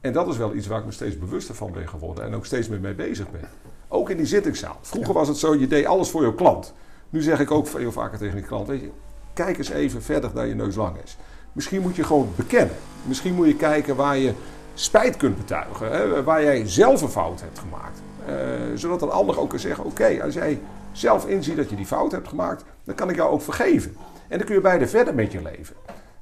[0.00, 2.24] En dat is wel iets waar ik me steeds bewuster van ben geworden.
[2.24, 3.48] En ook steeds meer mee bezig ben.
[3.88, 4.78] Ook in die zittingszaal.
[4.80, 6.74] Vroeger was het zo, je deed alles voor je klant.
[7.16, 8.90] Nu zeg ik ook veel vaker tegen die klant, weet je,
[9.34, 11.16] kijk eens even verder dan je neus lang is.
[11.52, 12.76] Misschien moet je gewoon bekennen.
[13.02, 14.32] Misschien moet je kijken waar je
[14.74, 15.90] spijt kunt betuigen.
[15.90, 16.22] Hè?
[16.22, 18.00] Waar jij zelf een fout hebt gemaakt.
[18.28, 18.34] Uh,
[18.74, 20.60] zodat een ander ook kan zeggen, oké, als jij
[20.92, 23.96] zelf inziet dat je die fout hebt gemaakt, dan kan ik jou ook vergeven.
[24.28, 25.76] En dan kun je beide verder met je leven.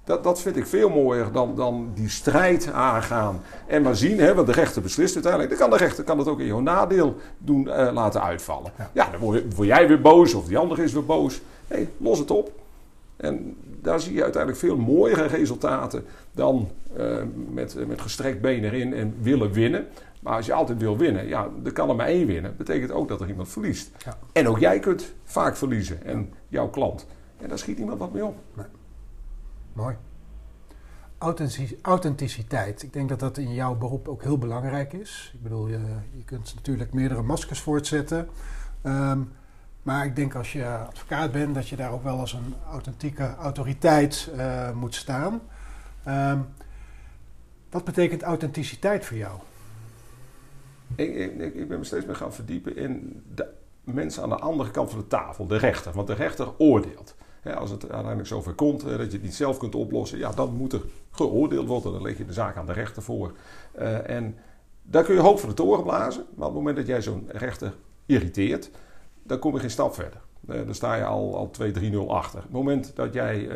[0.05, 3.41] Dat, dat vind ik veel mooier dan, dan die strijd aangaan.
[3.67, 5.59] En maar zien, hè, want de rechter beslist uiteindelijk.
[5.59, 8.73] Dan kan de rechter kan het ook in jouw nadeel doen, eh, laten uitvallen.
[8.93, 11.41] Ja, dan word, word, jij weer boos of die andere is weer boos.
[11.69, 12.53] Nee, los het op.
[13.17, 17.17] En daar zie je uiteindelijk veel mooiere resultaten dan uh,
[17.51, 19.87] met, met gestrekt been erin en willen winnen.
[20.21, 22.43] Maar als je altijd wil winnen, ja, er kan er maar één winnen.
[22.43, 23.91] Dat betekent ook dat er iemand verliest.
[24.05, 24.19] Ja.
[24.33, 26.05] En ook jij kunt vaak verliezen.
[26.05, 27.07] En jouw klant.
[27.41, 28.35] En daar schiet niemand wat mee op.
[28.55, 28.67] Nee.
[29.75, 29.97] Mooi.
[31.83, 32.83] Authenticiteit.
[32.83, 35.31] Ik denk dat dat in jouw beroep ook heel belangrijk is.
[35.35, 35.81] Ik bedoel, je,
[36.17, 38.29] je kunt natuurlijk meerdere maskers voortzetten.
[38.83, 39.33] Um,
[39.83, 43.35] maar ik denk als je advocaat bent, dat je daar ook wel als een authentieke
[43.35, 45.41] autoriteit uh, moet staan.
[46.09, 46.47] Um,
[47.71, 49.39] wat betekent authenticiteit voor jou?
[50.95, 53.47] Ik, ik, ik, ben me steeds meer gaan verdiepen in de
[53.85, 55.93] mensen aan de andere kant van de tafel, de rechter.
[55.93, 57.15] Want de rechter oordeelt.
[57.53, 60.73] Als het uiteindelijk zover komt dat je het niet zelf kunt oplossen, ja, dan moet
[60.73, 61.93] er geoordeeld worden.
[61.93, 63.33] Dan leg je de zaak aan de rechter voor.
[63.79, 64.37] Uh, en
[64.83, 66.25] daar kun je hoop van de toren blazen.
[66.35, 67.75] Maar op het moment dat jij zo'n rechter
[68.07, 68.71] irriteert,
[69.23, 70.21] dan kom je geen stap verder.
[70.49, 72.39] Uh, dan sta je al, al 2-3-0 achter.
[72.39, 73.49] Op het moment dat jij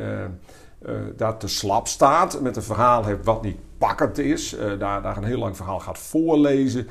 [1.17, 5.25] daar te slap staat, met een verhaal hebt wat niet pakkend is, daar, daar een
[5.25, 6.87] heel lang verhaal gaat voorlezen,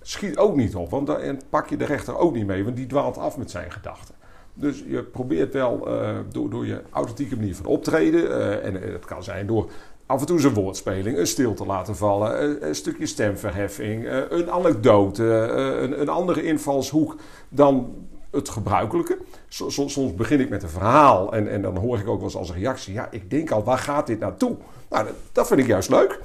[0.00, 0.90] schiet ook niet op.
[0.90, 3.72] Want dan pak je de rechter ook niet mee, want die dwaalt af met zijn
[3.72, 4.14] gedachten.
[4.54, 5.88] Dus je probeert wel
[6.30, 9.70] door, door je authentieke manier van optreden, en het kan zijn door
[10.06, 15.24] af en toe zijn woordspeling, een stil te laten vallen, een, stukje stemverheffing, een anekdote,
[15.24, 17.16] een, een andere invalshoek
[17.48, 17.94] dan
[18.30, 19.18] het gebruikelijke.
[19.48, 22.52] Soms begin ik met een verhaal en, en dan hoor ik ook wel eens als
[22.52, 24.56] reactie: ja, ik denk al, waar gaat dit naartoe?
[24.90, 26.20] Nou, dat vind ik juist leuk.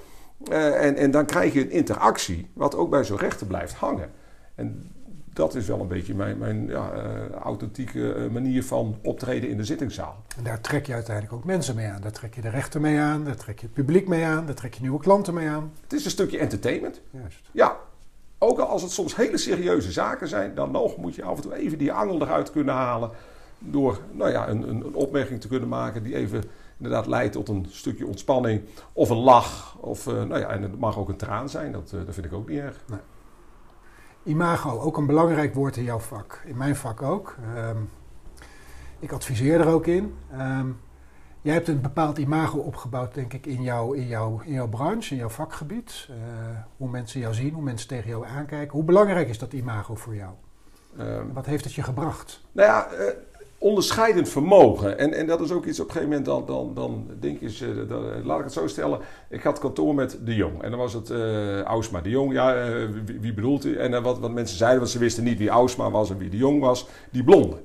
[0.50, 4.12] En, en dan krijg je een interactie, wat ook bij zo'n rechter blijft hangen.
[4.56, 4.92] En
[5.38, 9.58] dat is wel een beetje mijn, mijn ja, uh, authentieke uh, manier van optreden in
[9.58, 10.24] de zittingszaal.
[10.38, 12.02] En daar trek je uiteindelijk ook mensen mee aan.
[12.02, 14.56] Daar trek je de rechter mee aan, daar trek je het publiek mee aan, daar
[14.56, 15.72] trek je nieuwe klanten mee aan.
[15.82, 17.02] Het is een stukje entertainment.
[17.12, 17.50] Juist.
[17.52, 17.78] Ja,
[18.38, 21.42] ook al als het soms hele serieuze zaken zijn, dan nog moet je af en
[21.42, 23.10] toe even die angel eruit kunnen halen.
[23.60, 26.44] Door nou ja, een, een, een opmerking te kunnen maken die even
[26.78, 28.62] inderdaad leidt tot een stukje ontspanning.
[28.94, 29.78] Of een lach.
[29.80, 31.72] Of, uh, nou ja, en het mag ook een traan zijn.
[31.72, 32.84] Dat, uh, dat vind ik ook niet erg.
[32.88, 33.00] Nee.
[34.28, 36.42] Imago, ook een belangrijk woord in jouw vak.
[36.46, 37.36] In mijn vak ook.
[37.58, 37.90] Um,
[39.00, 40.16] ik adviseer er ook in.
[40.40, 40.80] Um,
[41.42, 45.12] jij hebt een bepaald imago opgebouwd, denk ik, in, jou, in, jou, in jouw branche,
[45.12, 46.08] in jouw vakgebied.
[46.10, 46.16] Uh,
[46.78, 48.74] hoe mensen jou zien, hoe mensen tegen jou aankijken.
[48.74, 50.32] Hoe belangrijk is dat imago voor jou?
[51.00, 52.42] Um, Wat heeft het je gebracht?
[52.52, 53.00] Nou ja, uh,
[53.58, 54.98] onderscheidend vermogen.
[54.98, 57.66] En, en dat is ook iets op een gegeven moment, dan, dan, dan denk je,
[57.68, 59.00] uh, dan, laat ik het zo stellen.
[59.30, 60.62] Ik had kantoor met De Jong.
[60.62, 62.34] En dan was het uh, Ausma De Jong.
[62.34, 62.56] Ja,
[63.06, 63.76] wie, wie, bedoelt u?
[63.76, 66.38] En wat, wat mensen zeiden, want ze wisten niet wie Ausma was en wie De
[66.38, 66.88] Jong was.
[67.12, 67.58] Die blonde.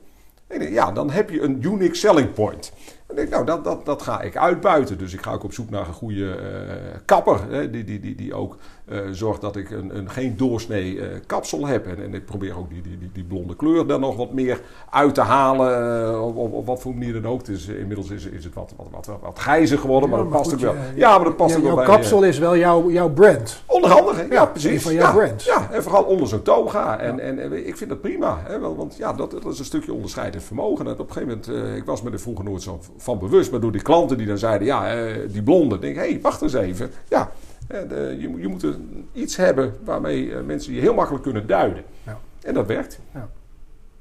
[0.70, 2.72] ja, dan heb je een unique selling point.
[3.14, 4.98] En ik, nou, dat, dat, dat ga ik uitbuiten.
[4.98, 6.72] Dus ik ga ook op zoek naar een goede uh,
[7.04, 7.40] kapper.
[7.50, 8.56] Hè, die, die, die, die ook
[8.88, 11.86] uh, zorgt dat ik een, een geen doorsnee uh, kapsel heb.
[11.86, 14.60] En, en, ik probeer ook die, die, die, die, blonde kleur daar nog wat meer
[14.90, 16.22] uit te halen.
[16.22, 17.44] op, op, op, wat voor manier dan ook.
[17.44, 20.10] Dus, inmiddels is, is het wat, wat, wat, wat grijzer geworden.
[20.10, 20.74] Ja, maar dat past ook wel.
[20.94, 21.74] ja, maar dat past ook wel.
[21.74, 23.62] Jouw kapsel is wel jouw, jouw brand.
[23.82, 24.82] Onder andere, ja, precies.
[24.82, 25.44] Van jouw brand.
[25.44, 26.98] Ja, en vooral onder zo'n toga.
[26.98, 28.40] En, en, ik vind dat prima.
[28.44, 30.86] Hè, want ja, dat, dat is een stukje onderscheidend vermogen.
[30.86, 33.50] En op een gegeven moment, ik was me er vroeger nooit zo van bewust.
[33.50, 35.78] Maar door die klanten die dan zeiden, ja, die blonde.
[35.78, 36.90] denk ik, hé, hey, wacht eens even.
[37.08, 37.32] Ja,
[37.66, 38.66] de, je, je moet
[39.12, 41.84] iets hebben waarmee mensen je heel makkelijk kunnen duiden.
[42.02, 42.18] Ja.
[42.42, 42.98] En dat werkt.
[43.14, 43.28] Ja.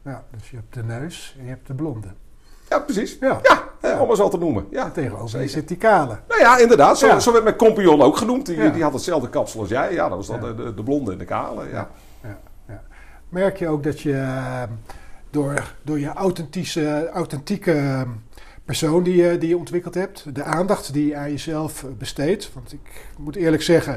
[0.04, 2.08] ja, dus je hebt de neus en je hebt de blonde.
[2.70, 3.17] Ja, precies.
[3.20, 4.00] Ja, ja, ja.
[4.00, 4.67] om het zo te noemen.
[4.72, 6.20] Ja, Tegenover zit die kale.
[6.28, 7.00] Nou ja, inderdaad.
[7.00, 8.46] Zo, zo werd mijn compagnon ook genoemd.
[8.46, 9.94] Die, die had hetzelfde kapsel als jij.
[9.94, 11.70] Ja, dat was dan de, de, blonde en de kale.
[11.70, 11.89] Ja.
[12.24, 12.38] Ja.
[12.67, 12.82] Ja.
[13.30, 14.26] Merk je ook dat je
[15.30, 18.06] door, door je authentische, authentieke
[18.65, 22.54] persoon die je, die je ontwikkeld hebt, de aandacht die je aan jezelf besteedt.
[22.54, 23.94] Want ik moet eerlijk zeggen,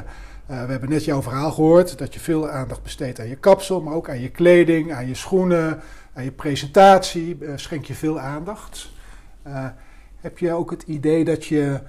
[0.51, 3.81] uh, we hebben net jouw verhaal gehoord dat je veel aandacht besteedt aan je kapsel,
[3.81, 5.81] maar ook aan je kleding, aan je schoenen,
[6.13, 7.37] aan je presentatie.
[7.39, 8.93] Uh, schenk je veel aandacht.
[9.47, 9.67] Uh,
[10.15, 11.79] heb je ook het idee dat je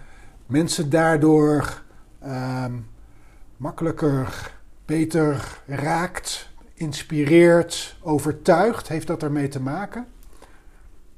[0.47, 1.83] mensen daardoor
[2.21, 2.73] ehm,
[3.57, 4.53] makkelijker,
[4.85, 8.88] beter raakt, inspireert, overtuigt?
[8.88, 10.07] Heeft dat ermee te maken?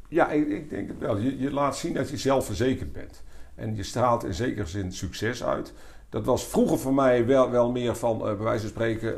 [0.09, 1.17] Ja, ik, ik, denk het wel.
[1.17, 3.23] Je, je laat zien dat je zelfverzekerd bent.
[3.55, 5.73] En je straalt in zekere zin succes uit.
[6.09, 9.15] Dat was vroeger voor mij wel, wel meer van, uh, bij wijze van spreken,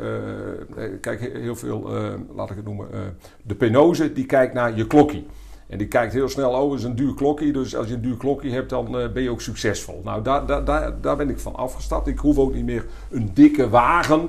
[0.76, 1.90] uh, kijk heel veel,
[2.34, 5.26] laat ik het noemen, de penose, die kijkt naar je klokkie.
[5.70, 7.52] En die kijkt heel snel, oh, is een duur klokkie.
[7.52, 10.00] Dus als je een duur klokkie hebt, dan ben je ook succesvol.
[10.04, 12.06] Nou, daar, daar, daar, daar ben ik van afgestapt.
[12.06, 14.28] Ik hoef ook niet meer een dikke wagen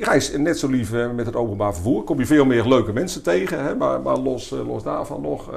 [0.00, 2.02] reis net zo lief met het openbaar vervoer.
[2.02, 3.64] Kom je veel meer leuke mensen tegen.
[3.64, 3.74] Hè?
[3.74, 5.50] Maar, maar los, los daarvan nog.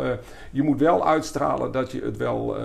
[0.52, 2.56] je moet wel uitstralen dat je het wel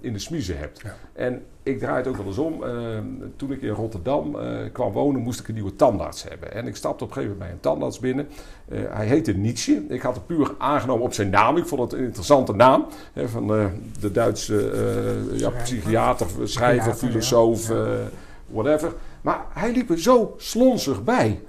[0.00, 0.82] in de smiezen hebt.
[1.12, 2.64] En ik draai het ook wel eens om.
[3.36, 4.36] toen ik in Rotterdam
[4.72, 6.52] kwam wonen, moest ik een nieuwe tandarts hebben.
[6.52, 8.28] En ik stapte op een gegeven moment bij een tandarts binnen.
[8.70, 9.84] hij heette Nietzsche.
[9.88, 11.56] Ik had het puur aangenomen op zijn naam.
[11.56, 12.86] Ik vond het een interessante naam.
[13.12, 13.46] Hè, van
[14.00, 14.72] de Duitse
[15.32, 17.72] ja, psychiater, schrijver, filosoof,
[18.46, 18.92] whatever.
[19.24, 21.42] Maar hij liep er zo slonsig bij.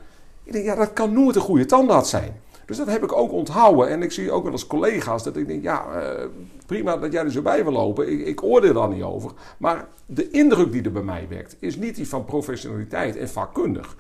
[0.43, 2.41] Ik denk, ja, dat kan nooit een goede tandarts zijn.
[2.65, 3.89] Dus dat heb ik ook onthouden.
[3.89, 6.25] En ik zie ook wel als collega's dat ik denk, ja, uh,
[6.65, 8.11] prima dat jij er zo bij wil lopen.
[8.11, 9.31] Ik, ik oordeel daar niet over.
[9.57, 13.95] Maar de indruk die er bij mij wekt, is niet die van professionaliteit en vakkundig.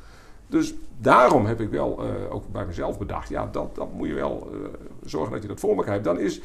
[0.47, 4.13] Dus daarom heb ik wel uh, ook bij mezelf bedacht, ja, dat, dat moet je
[4.13, 4.57] wel uh,
[5.05, 6.05] zorgen dat je dat voor elkaar hebt.
[6.05, 6.41] Dan is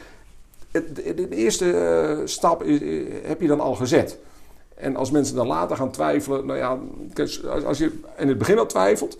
[0.70, 2.80] het, de, de eerste stap is,
[3.22, 4.18] heb je dan al gezet.
[4.80, 6.78] En als mensen dan later gaan twijfelen, nou ja,
[7.64, 9.18] als je in het begin al twijfelt,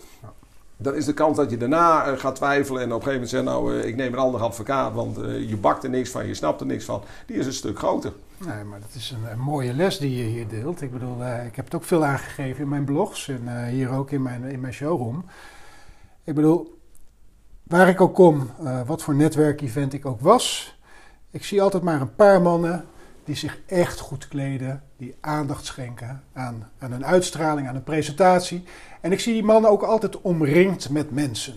[0.83, 3.31] dan is de kans dat je daarna eh, gaat twijfelen en op een gegeven moment
[3.31, 6.27] zegt, nou, eh, ik neem een andere advocaat, want eh, je bakt er niks van,
[6.27, 8.13] je snapt er niks van, die is een stuk groter.
[8.37, 10.83] Nee, maar dat is een, mooie les die je hier deelt.
[10.83, 14.23] Ik bedoel, ik heb het ook veel aangegeven in mijn blogs en hier ook in
[14.23, 15.25] mijn, in mijn showroom.
[16.25, 16.79] Ik bedoel,
[17.63, 18.51] waar ik ook kom,
[18.87, 20.79] wat voor netwerkevent ik ook was,
[21.31, 22.85] ik zie altijd maar een paar mannen
[23.25, 28.65] die zich echt goed kleden, die aandacht schenken aan, aan een uitstraling, aan een presentatie.
[29.01, 31.55] En ik zie die mannen ook altijd omringd met mensen.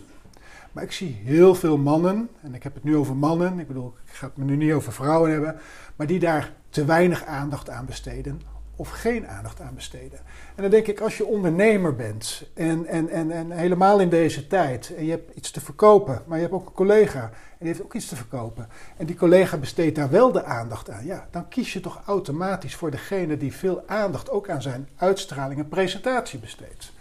[0.71, 3.93] Maar ik zie heel veel mannen, en ik heb het nu over mannen, ik bedoel,
[4.05, 5.55] ik ga het me nu niet over vrouwen hebben,
[5.95, 8.41] maar die daar te weinig aandacht aan besteden
[8.75, 10.19] of geen aandacht aan besteden.
[10.55, 14.47] En dan denk ik, als je ondernemer bent en, en, en, en helemaal in deze
[14.47, 17.67] tijd, en je hebt iets te verkopen, maar je hebt ook een collega en die
[17.67, 21.27] heeft ook iets te verkopen, en die collega besteedt daar wel de aandacht aan, ja,
[21.31, 25.69] dan kies je toch automatisch voor degene die veel aandacht ook aan zijn uitstraling en
[25.69, 26.93] presentatie besteedt.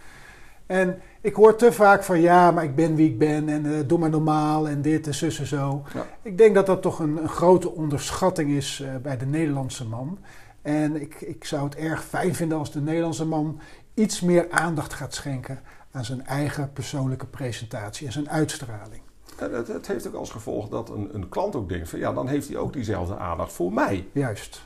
[0.66, 3.78] En ik hoor te vaak van ja, maar ik ben wie ik ben en uh,
[3.87, 5.82] doe maar normaal en dit en zus en zo.
[6.22, 10.18] Ik denk dat dat toch een, een grote onderschatting is uh, bij de Nederlandse man.
[10.62, 13.61] En ik, ik zou het erg fijn vinden als de Nederlandse man
[13.94, 19.03] iets meer aandacht gaat schenken aan zijn eigen persoonlijke presentatie en zijn uitstraling.
[19.37, 22.29] Het, het heeft ook als gevolg dat een, een klant ook denkt van ja, dan
[22.29, 24.07] heeft hij ook diezelfde aandacht voor mij.
[24.12, 24.62] Juist.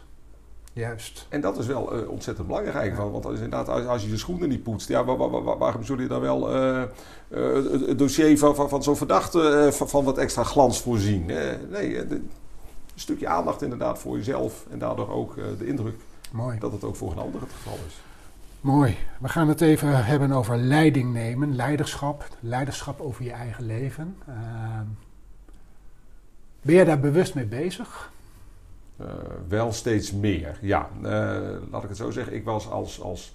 [0.72, 1.26] Juist.
[1.28, 2.96] En dat is wel uh, ontzettend belangrijk.
[2.96, 3.10] Ja.
[3.10, 5.84] Want als, inderdaad, als, als, je de schoenen niet poetst, ja, waar, waar, waar, waarom
[5.84, 6.82] zul je dan wel uh,
[7.28, 7.54] uh,
[7.86, 11.26] het dossier van, van, van zo'n verdachte van, van, wat extra glans voorzien?
[11.70, 12.06] nee,
[12.96, 15.94] een stukje aandacht inderdaad voor jezelf en daardoor ook eh, de indruk
[16.30, 16.58] Mooi.
[16.58, 18.00] dat het ook voor een ander het geval is.
[18.60, 18.96] Mooi.
[19.18, 24.16] We gaan het even hebben over leiding nemen, leiderschap, leiderschap over je eigen leven.
[24.28, 24.34] Uh,
[26.62, 28.12] ben je daar bewust mee bezig?
[29.00, 29.06] Uh,
[29.48, 30.88] wel steeds meer, ja.
[30.96, 31.08] Uh,
[31.70, 32.34] laat ik het zo zeggen.
[32.34, 33.34] Ik was als, als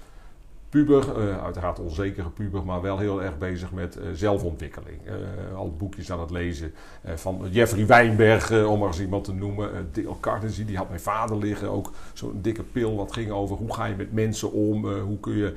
[0.71, 4.97] puber, uh, uiteraard onzekere puber, maar wel heel erg bezig met uh, zelfontwikkeling.
[5.05, 6.73] Uh, al boekjes aan het lezen
[7.15, 9.89] van Jeffrey Wijnberg, om maar eens iemand te noemen.
[9.91, 11.69] Dale Carnegie, die had mijn vader liggen.
[11.69, 15.37] Ook zo'n dikke pil wat ging over hoe ga je met mensen om, hoe kun
[15.37, 15.53] je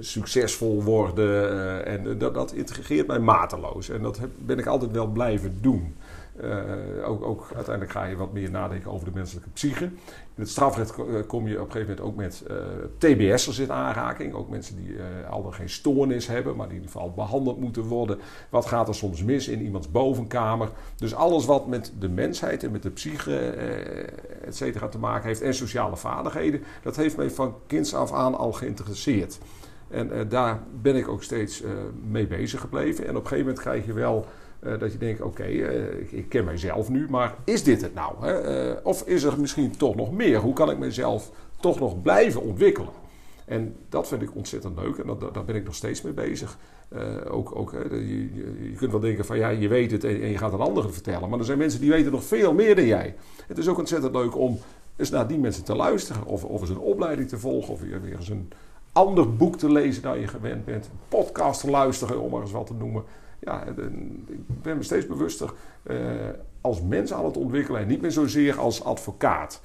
[0.00, 1.84] succesvol worden.
[1.86, 3.88] en dat, dat integreert mij mateloos.
[3.88, 5.94] En dat ben ik altijd wel blijven doen.
[6.44, 9.84] Uh, ook, ook, uiteindelijk ga je wat meer nadenken over de menselijke psyche.
[9.84, 12.56] In het strafrecht eh, kom je op een gegeven moment ook met uh,
[12.98, 14.34] TBS'ers in aanraking.
[14.34, 14.96] Ook mensen die
[15.30, 18.18] al geen stoornis hebben, maar die in ieder geval behandeld moeten worden.
[18.50, 20.70] Wat gaat er soms mis in iemands bovenkamer?
[20.96, 23.36] Dus alles wat met de mensheid en met de psyche
[24.44, 28.34] et cetera te maken heeft en sociale vaardigheden, dat heeft mij van kinds af aan
[28.34, 29.38] al geïnteresseerd.
[29.88, 31.62] En daar ben ik ook steeds
[32.08, 33.04] mee bezig gebleven.
[33.04, 34.26] En op een gegeven moment krijg je wel
[34.62, 38.12] uh, dat je denkt, oké, uh, ik, ken mijzelf nu, maar is dit het nou?
[38.20, 38.68] Hè?
[38.70, 40.38] Uh, of is er misschien toch nog meer?
[40.38, 42.92] Hoe kan ik mezelf toch nog blijven ontwikkelen?
[43.44, 46.58] En dat vind ik ontzettend leuk en dat, daar ben ik nog steeds mee bezig.
[47.30, 48.34] ook, ook, je,
[48.70, 51.28] je, kunt wel denken van ja, je weet het en, je gaat een andere vertellen.
[51.28, 53.14] Maar er zijn mensen die weten nog veel meer dan jij.
[53.46, 54.58] Het is ook ontzettend leuk om
[54.96, 56.24] eens naar die mensen te luisteren.
[56.24, 57.72] Of, of eens een opleiding te volgen.
[57.72, 58.52] Of weer, weer eens een
[58.92, 60.84] ander boek te lezen dan je gewend bent.
[60.84, 63.04] Een podcast te luisteren, om maar eens wat te noemen
[63.40, 65.96] ja, ik ben me steeds bewuster uh,
[66.60, 69.60] als mens aan het ontwikkelen en niet meer zozeer als advocaat.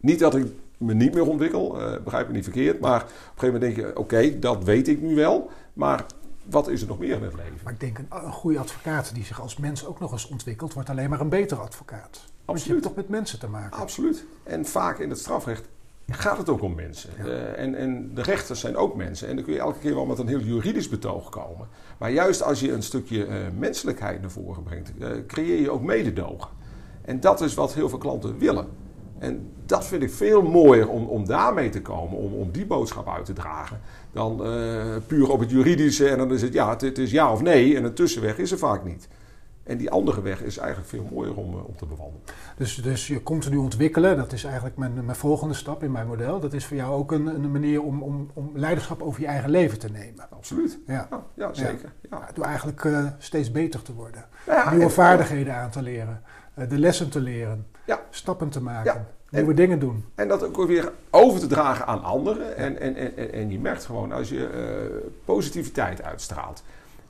[0.00, 0.46] Niet dat ik
[0.78, 3.86] me niet meer ontwikkel, uh, begrijp me niet verkeerd, maar op een gegeven moment denk
[3.86, 6.06] je: oké, dat weet ik nu wel, maar
[6.44, 7.58] wat is er nog meer in het leven?
[7.64, 10.72] Maar ik denk een, een goede advocaat die zich als mens ook nog eens ontwikkelt,
[10.72, 12.10] wordt alleen maar een betere advocaat.
[12.10, 12.44] Absoluut.
[12.44, 13.78] Want je hebt toch met mensen te maken.
[13.78, 14.24] Absoluut.
[14.42, 15.68] En vaak in het strafrecht
[16.10, 17.10] gaat het ook om mensen.
[17.24, 19.28] Uh, en, en, de rechters zijn ook mensen.
[19.28, 21.68] En dan kun je elke keer wel met een heel juridisch betoog komen.
[21.98, 25.82] Maar juist als je een stukje uh, menselijkheid naar voren brengt, uh, creëer je ook
[25.82, 26.50] mededogen.
[27.02, 28.66] En dat is wat heel veel klanten willen.
[29.18, 33.08] En dat vind ik veel mooier om, om daarmee te komen, om, om die boodschap
[33.08, 33.80] uit te dragen.
[34.12, 34.36] Dan
[35.06, 37.76] puur op het juridische en dan is het ja, het, het, is ja of nee.
[37.76, 39.08] En een tussenweg is er vaak niet.
[39.64, 42.20] En die andere weg is eigenlijk veel mooier om, om te bewandelen.
[42.56, 46.40] Dus, dus je continu ontwikkelen, dat is eigenlijk mijn, mijn volgende stap in mijn model.
[46.40, 49.50] Dat is voor jou ook een, een manier om, om, om leiderschap over je eigen
[49.50, 50.30] leven te nemen.
[50.30, 50.78] Absoluut.
[50.86, 51.92] Ja, ja, ja zeker.
[52.10, 52.28] Ja.
[52.34, 54.24] Door eigenlijk uh, steeds beter te worden.
[54.70, 56.22] Nieuwe vaardigheden aan te leren.
[56.58, 57.66] Uh, de lessen te leren.
[58.10, 59.06] Stappen te maken.
[59.30, 60.04] Nieuwe en, dingen doen.
[60.14, 62.56] En dat ook weer over te dragen aan anderen.
[62.56, 66.62] En, en, en, en je merkt gewoon als je uh, positiviteit uitstraalt.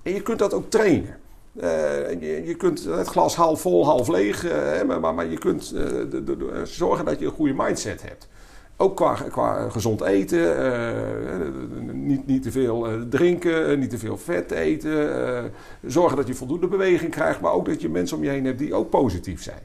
[0.02, 1.16] En je kunt dat ook trainen.
[1.62, 6.62] Uh, je, kunt het glas half vol, half leeg, uh, maar, maar, je kunt de,
[6.64, 8.28] zorgen dat je een goede mindset hebt.
[8.76, 15.52] Ook qua, qua gezond eten, niet, niet te veel drinken, niet te veel vet eten.
[15.82, 18.58] zorgen dat je voldoende beweging krijgt, maar ook dat je mensen om je heen hebt
[18.58, 19.62] die ook positief zijn.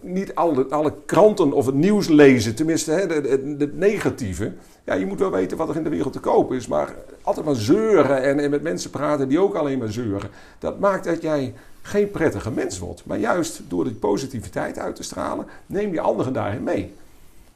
[0.00, 4.52] niet alle, alle kranten of het nieuws lezen, tenminste het negatieve.
[4.84, 7.46] Ja, je moet wel weten wat er in de wereld te koop is, maar altijd
[7.46, 10.30] maar zeuren en, en met mensen praten die ook alleen maar zeuren.
[10.58, 13.04] Dat maakt dat jij geen prettige mens wordt.
[13.06, 16.94] Maar juist door die positiviteit uit te stralen, neem je anderen daarin mee.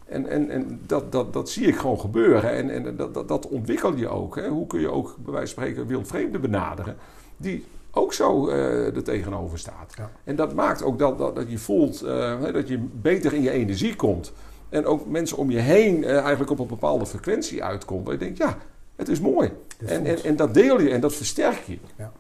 [0.06, 2.52] En, en, en dat, dat, dat zie ik gewoon gebeuren.
[2.52, 4.36] En, en dat, dat, dat ontwikkel je ook.
[4.36, 4.48] Hè.
[4.48, 6.96] Hoe kun je ook, bij wijze van spreken, wildvreemden benaderen...
[7.36, 9.94] die ook zo uh, er tegenover staat.
[9.96, 10.10] Ja.
[10.24, 13.50] En dat maakt ook dat, dat, dat je voelt uh, dat je beter in je
[13.50, 14.32] energie komt.
[14.76, 18.04] En ook mensen om je heen uh, eigenlijk op een bepaalde frequentie uitkomt.
[18.04, 18.58] Waar je denkt, ja,
[18.96, 19.52] het is mooi.
[19.86, 21.78] En, en, en, dat deel je en dat versterk je.
[21.96, 22.12] Ja,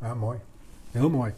[0.00, 0.38] ja mooi.
[0.90, 1.32] Heel mooi.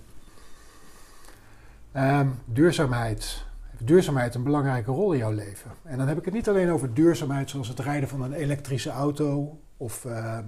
[1.97, 3.45] Um, duurzaamheid.
[3.71, 5.71] Heeft duurzaamheid een belangrijke rol in jouw leven?
[5.83, 8.91] En dan heb ik het niet alleen over duurzaamheid zoals het rijden van een elektrische
[8.91, 10.39] auto of uh,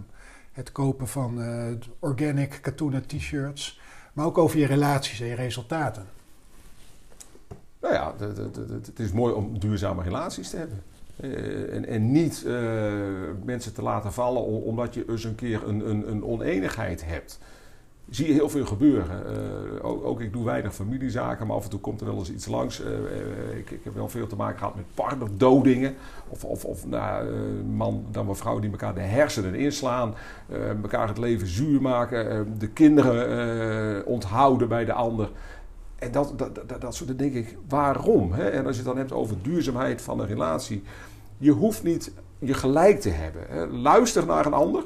[0.52, 3.80] het kopen van uh, organic katoenen t-shirts,
[4.12, 6.06] maar ook over je relaties en je resultaten.
[7.90, 8.14] Nou ja,
[8.84, 10.82] het is mooi om duurzame relaties te hebben.
[11.20, 12.92] Uh, en, en, niet uh,
[13.44, 17.38] mensen te laten vallen omdat je eens een keer een, een, een oneenigheid hebt.
[18.10, 19.24] Zie je heel veel gebeuren.
[19.82, 22.46] Ook, ook, ik doe weinig familiezaken, maar af en toe komt er wel eens iets
[22.46, 22.80] langs.
[23.56, 25.94] Ik, ik, heb wel veel te maken gehad met partnerdodingen.
[26.28, 30.14] Of, of, of nou, man dan mevrouw die elkaar de hersenen inslaan.
[30.82, 32.54] elkaar het leven zuur maken.
[32.58, 35.28] de kinderen onthouden bij de ander.
[36.06, 36.32] En dat,
[36.66, 38.32] dat, dat, soort denk ik, waarom?
[38.32, 38.48] Hè?
[38.48, 40.82] En als je het dan hebt over duurzaamheid van een relatie.
[41.38, 43.42] Je hoeft niet je gelijk te hebben.
[43.48, 43.66] Hè?
[43.66, 44.84] Luister naar een ander.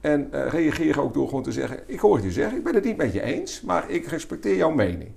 [0.00, 2.74] En uh, reageer ook door gewoon te zeggen: Ik hoor het je zeggen, ik ben
[2.74, 5.10] het niet met je eens, maar ik respecteer jouw mening.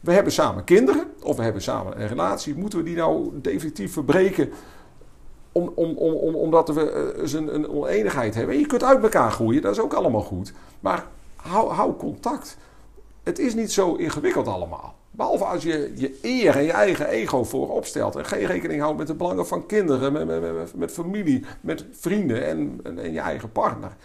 [0.00, 2.54] We hebben samen kinderen, of we hebben samen een relatie.
[2.54, 4.50] Moeten we die nou definitief verbreken
[5.52, 8.54] om, om, om, om, omdat we uh, een, een oneenigheid hebben?
[8.54, 10.52] En je kunt uit elkaar groeien, dat is ook allemaal goed.
[10.80, 12.56] Maar hou, hou contact
[13.26, 14.94] het is niet zo ingewikkeld allemaal.
[15.10, 18.16] Behalve als je je eer en je eigen ego voorop stelt.
[18.16, 22.46] En geen rekening houdt met de belangen van kinderen, met, met, met familie, met vrienden
[22.46, 23.96] en, en, je eigen partner.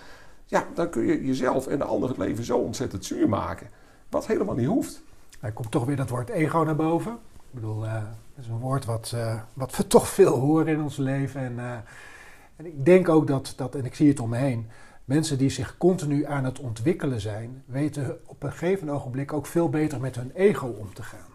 [0.45, 3.67] Ja, dan kun je jezelf en de ander het leven zo ontzettend zuur maken.
[4.09, 5.01] Wat helemaal niet hoeft.
[5.39, 7.11] Er komt toch weer dat woord ego naar boven.
[7.11, 10.81] Ik bedoel, uh, dat is een woord wat, uh, wat we toch veel horen in
[10.81, 11.41] ons leven.
[11.41, 11.71] En, uh,
[12.55, 14.69] en ik denk ook dat, dat, en ik zie het om me heen
[15.11, 19.69] Mensen die zich continu aan het ontwikkelen zijn, weten op een gegeven ogenblik ook veel
[19.69, 21.29] beter met hun ego om te gaan.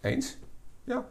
[0.00, 0.38] Eens?
[0.84, 1.04] Ja.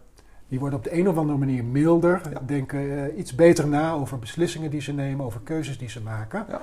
[0.48, 4.20] Die worden op de een of andere manier milder, denken uh, iets beter na over
[4.20, 6.46] beslissingen die ze nemen, over keuzes die ze maken.
[6.50, 6.62] Ja.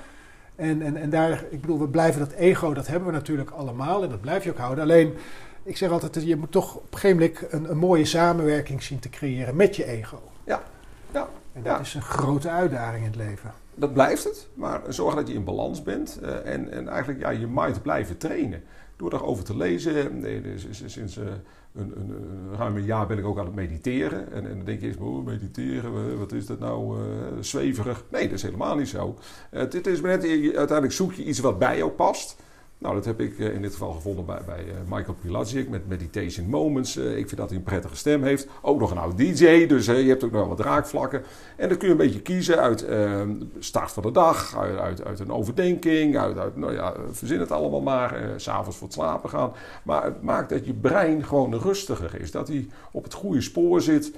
[0.56, 4.02] En, en, en daar, ik bedoel, we blijven dat ego, dat hebben we natuurlijk allemaal
[4.02, 4.84] en dat blijf je ook houden.
[4.84, 5.14] Alleen,
[5.62, 8.98] ik zeg altijd, je moet toch op een gegeven moment een, een mooie samenwerking zien
[8.98, 10.22] te creëren met je ego.
[10.44, 10.62] Ja,
[11.10, 11.28] ja.
[11.52, 14.48] En dat is een grote uitdaging in het leven dat blijft het.
[14.54, 18.16] Maar zorg dat je in balans bent uh, en, en eigenlijk ja, je mind blijven
[18.16, 18.62] trainen.
[18.96, 20.20] Door daarover te lezen.
[20.20, 21.24] Nee, dus, sinds uh,
[21.74, 24.32] een, een, een, ruim een jaar ben ik ook aan het mediteren.
[24.32, 27.04] En, en dan denk je eens, oh, mediteren, wat is dat nou, uh,
[27.40, 28.04] zweverig?
[28.10, 29.18] Nee, dat is helemaal niet zo.
[29.50, 32.36] Het is net, uiteindelijk zoek je iets wat bij jou past.
[32.78, 36.96] Nou, dat heb ik in dit geval gevonden bij, bij Michael Pilacic met Meditation Moments.
[36.96, 38.48] ik vind dat hij een prettige stem heeft.
[38.62, 41.22] Ook nog een oud DJ, dus je hebt ook nog wat raakvlakken.
[41.56, 45.20] En dan kun je een beetje kiezen uit ehm, start van de dag, uit, uit,
[45.20, 49.52] een overdenking, uit, nou ja, verzin het allemaal maar, uh, s'avonds voor het slapen gaan.
[49.82, 53.80] Maar het maakt dat je brein gewoon rustiger is, dat hij op het goede spoor
[53.80, 54.12] zit.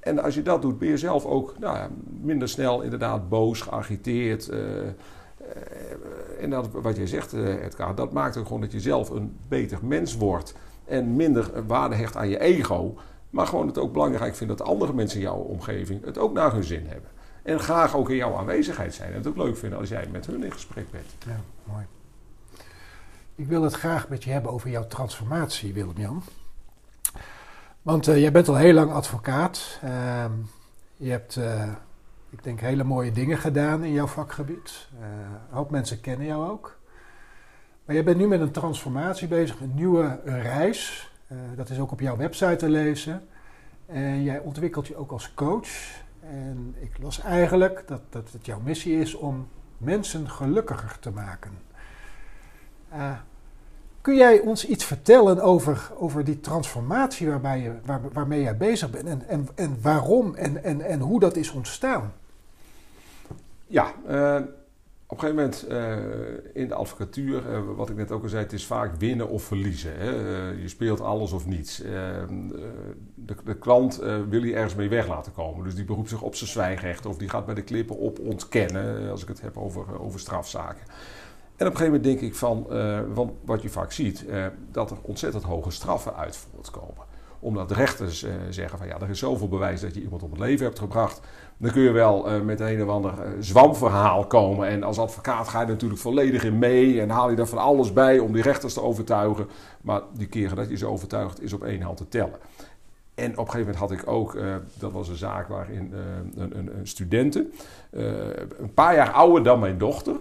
[0.00, 1.88] En als je dat doet, ben je zelf ook nou ja,
[2.20, 4.50] minder snel inderdaad boos, geagiteerd.
[6.40, 9.78] En dat, wat jij zegt, Edgar, dat maakt ook gewoon dat je zelf een beter
[9.82, 10.54] mens wordt.
[10.84, 12.96] En minder waarde hecht aan je ego.
[13.30, 16.52] Maar gewoon het ook belangrijk vindt dat andere mensen in jouw omgeving het ook naar
[16.52, 17.10] hun zin hebben.
[17.42, 19.10] En graag ook in jouw aanwezigheid zijn.
[19.10, 21.06] En het ook leuk vinden als jij met hun in gesprek bent.
[21.26, 21.84] Ja, mooi.
[23.34, 26.22] Ik wil het graag met je hebben over jouw transformatie, Willem-Jan.
[27.82, 29.78] Want uh, jij bent al heel lang advocaat.
[29.82, 30.32] Ehm,
[30.96, 31.40] je hebt,
[32.36, 34.88] ik denk, hele mooie dingen gedaan in jouw vakgebied.
[35.00, 36.78] Uh, een hoop mensen kennen jou ook.
[37.84, 41.10] Maar jij bent nu met een transformatie bezig, een nieuwe reis.
[41.56, 43.28] dat is ook op jouw website te lezen.
[43.86, 45.68] En jij ontwikkelt je ook als coach.
[46.20, 51.52] En ik las eigenlijk dat, dat het jouw missie is om mensen gelukkiger te maken.
[54.00, 58.90] Kun jij ons iets vertellen over, over die transformatie waarbij je, waar, waarmee jij bezig
[58.90, 62.12] bent en, en, en waarom en, en, en hoe dat is ontstaan?
[63.66, 64.46] Ja, uh,
[65.06, 68.42] op een gegeven moment uh, in de advocatuur, uh, wat ik net ook al zei,
[68.42, 69.92] het is vaak winnen of verliezen.
[69.96, 70.10] Hè?
[70.50, 71.76] je speelt alles of niets.
[71.76, 73.96] De, de, klant
[74.28, 75.64] wil je ergens mee weg laten komen.
[75.64, 79.10] Dus die beroept zich op zijn zwijgrecht of die gaat bij de klippen op ontkennen,
[79.10, 80.82] als ik het heb over, over strafzaken.
[81.56, 82.66] En op een gegeven moment denk ik van,
[83.14, 84.24] want wat je vaak ziet,
[84.70, 87.04] dat er ontzettend hoge straffen uit voortkomen.
[87.38, 90.40] Omdat de rechters zeggen van ja, er is zoveel bewijs dat je iemand om het
[90.40, 91.20] leven hebt gebracht.
[91.58, 94.68] Dan kun je wel met een of ander zwamverhaal komen.
[94.68, 97.92] En als advocaat ga je natuurlijk volledig in mee en haal je er van alles
[97.92, 99.46] bij om die rechters te overtuigen.
[99.82, 102.38] Maar die keren dat je ze overtuigt is op één hand te tellen.
[103.16, 106.42] En op een gegeven moment had ik ook, uh, dat was een zaak waarin uh,
[106.42, 106.70] een, een,
[107.12, 107.52] een
[107.90, 108.02] uh,
[108.58, 110.14] een paar jaar ouder dan mijn dochter,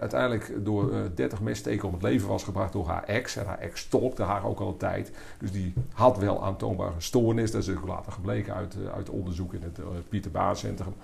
[0.00, 3.36] uiteindelijk door 30 messteken om het leven was gebracht door haar ex.
[3.36, 5.10] En haar ex stolkte haar ook al een tijd.
[5.38, 7.50] Dus die had wel aantoonbare stoornis.
[7.50, 10.94] Dat is ook later gebleken uit, uit onderzoek in het Pieter Baar Centrum.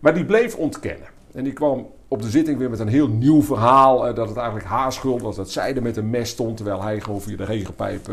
[0.00, 1.08] Maar die bleef ontkennen.
[1.32, 4.14] En die kwam op de zitting weer met een heel nieuw verhaal.
[4.14, 6.56] dat het eigenlijk haar schuld was dat zij er met een mes stond.
[6.56, 8.08] Terwijl hij gewoon via de regenpijp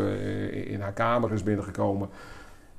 [0.66, 2.08] in haar kamer is binnengekomen.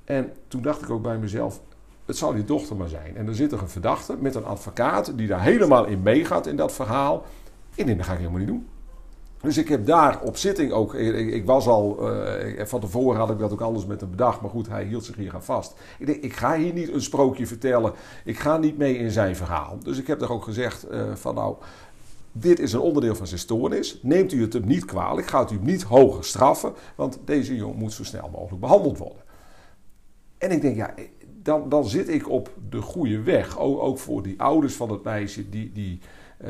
[0.03, 1.61] En toen dacht ik ook bij mezelf,
[2.05, 3.17] het zal die dochter maar zijn.
[3.17, 6.55] En dan zit er een verdachte met een advocaat die daar helemaal in meegaat in
[6.55, 7.25] dat verhaal.
[7.75, 8.67] En dat ga ik helemaal niet doen.
[9.41, 13.39] Dus ik heb daar op zitting ook, ik, was al, uh, van tevoren had ik
[13.39, 15.73] dat ook anders met hem bedacht, maar goed, hij hield zich hier aan vast.
[15.97, 17.93] Ik denk, ik ga hier niet een sprookje vertellen,
[18.25, 19.77] ik ga niet mee in zijn verhaal.
[19.83, 21.55] Dus ik heb daar ook gezegd uh, van nou,
[22.31, 25.55] dit is een onderdeel van zijn stoornis, neemt u het hem niet kwalijk, gaat u
[25.55, 29.21] hem niet hoger straffen, want deze jongen moet zo snel mogelijk behandeld worden.
[30.41, 30.93] En ik denk, ja,
[31.43, 33.59] dan, dan zit ik op de goede weg.
[33.59, 35.99] Ook, ook voor die ouders van het meisje die, die
[36.45, 36.49] uh,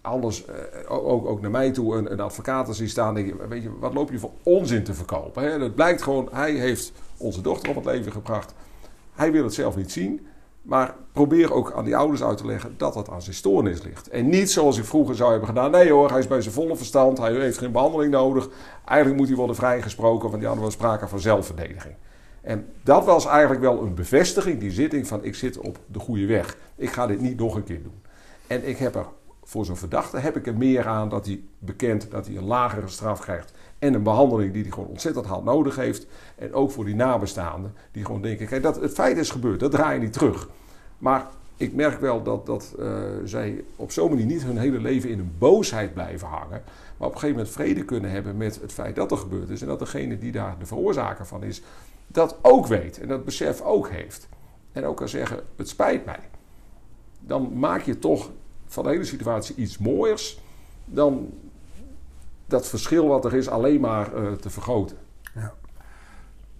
[0.00, 3.14] anders uh, ook, ook naar mij toe een, een advocaat zien staan.
[3.14, 5.42] Denk je, weet je, wat loop je voor onzin te verkopen?
[5.42, 5.50] Hè?
[5.50, 8.54] Het blijkt gewoon, hij heeft onze dochter op het leven gebracht.
[9.14, 10.26] Hij wil het zelf niet zien.
[10.62, 14.08] Maar probeer ook aan die ouders uit te leggen dat dat aan zijn stoornis ligt.
[14.08, 15.70] En niet zoals ik vroeger zou hebben gedaan.
[15.70, 17.18] Nee hoor, hij is bij zijn volle verstand.
[17.18, 18.48] Hij heeft geen behandeling nodig.
[18.84, 21.94] Eigenlijk moet hij worden vrijgesproken, want die hadden we sprake van zelfverdediging.
[22.46, 26.26] En dat was eigenlijk wel een bevestiging, die zitting van ik zit op de goede
[26.26, 26.56] weg.
[26.76, 28.00] Ik ga dit niet nog een keer doen.
[28.46, 29.06] En ik heb er
[29.42, 32.88] voor zo'n verdachte heb ik er meer aan dat hij bekend dat hij een lagere
[32.88, 33.52] straf krijgt.
[33.78, 36.06] En een behandeling die hij gewoon ontzettend hard nodig heeft.
[36.36, 39.70] En ook voor die nabestaanden die gewoon denken, kijk, dat, het feit is gebeurd, dat
[39.70, 40.48] draai je niet terug.
[40.98, 41.26] Maar
[41.56, 45.18] ik merk wel dat, dat uh, zij op zo'n manier niet hun hele leven in
[45.18, 46.62] een boosheid blijven hangen.
[46.96, 49.60] Maar op een gegeven moment vrede kunnen hebben met het feit dat er gebeurd is.
[49.60, 51.62] En dat degene die daar de veroorzaker van is,
[52.06, 54.28] dat ook weet en dat besef ook heeft.
[54.72, 56.20] En ook kan zeggen: Het spijt mij.
[57.20, 58.30] Dan maak je toch
[58.66, 60.40] van de hele situatie iets mooiers
[60.84, 61.32] dan
[62.46, 64.96] dat verschil wat er is alleen maar uh, te vergroten.
[65.34, 65.54] Ja.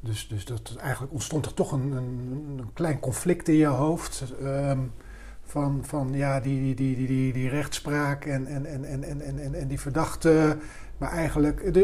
[0.00, 4.24] Dus, dus dat, eigenlijk ontstond er toch een, een, een klein conflict in je hoofd.
[4.42, 4.92] Um,
[5.46, 9.54] van, van ja, die, die, die, die, die rechtspraak en, en, en, en, en, en,
[9.54, 10.56] en die verdachte
[10.98, 11.76] maar eigenlijk,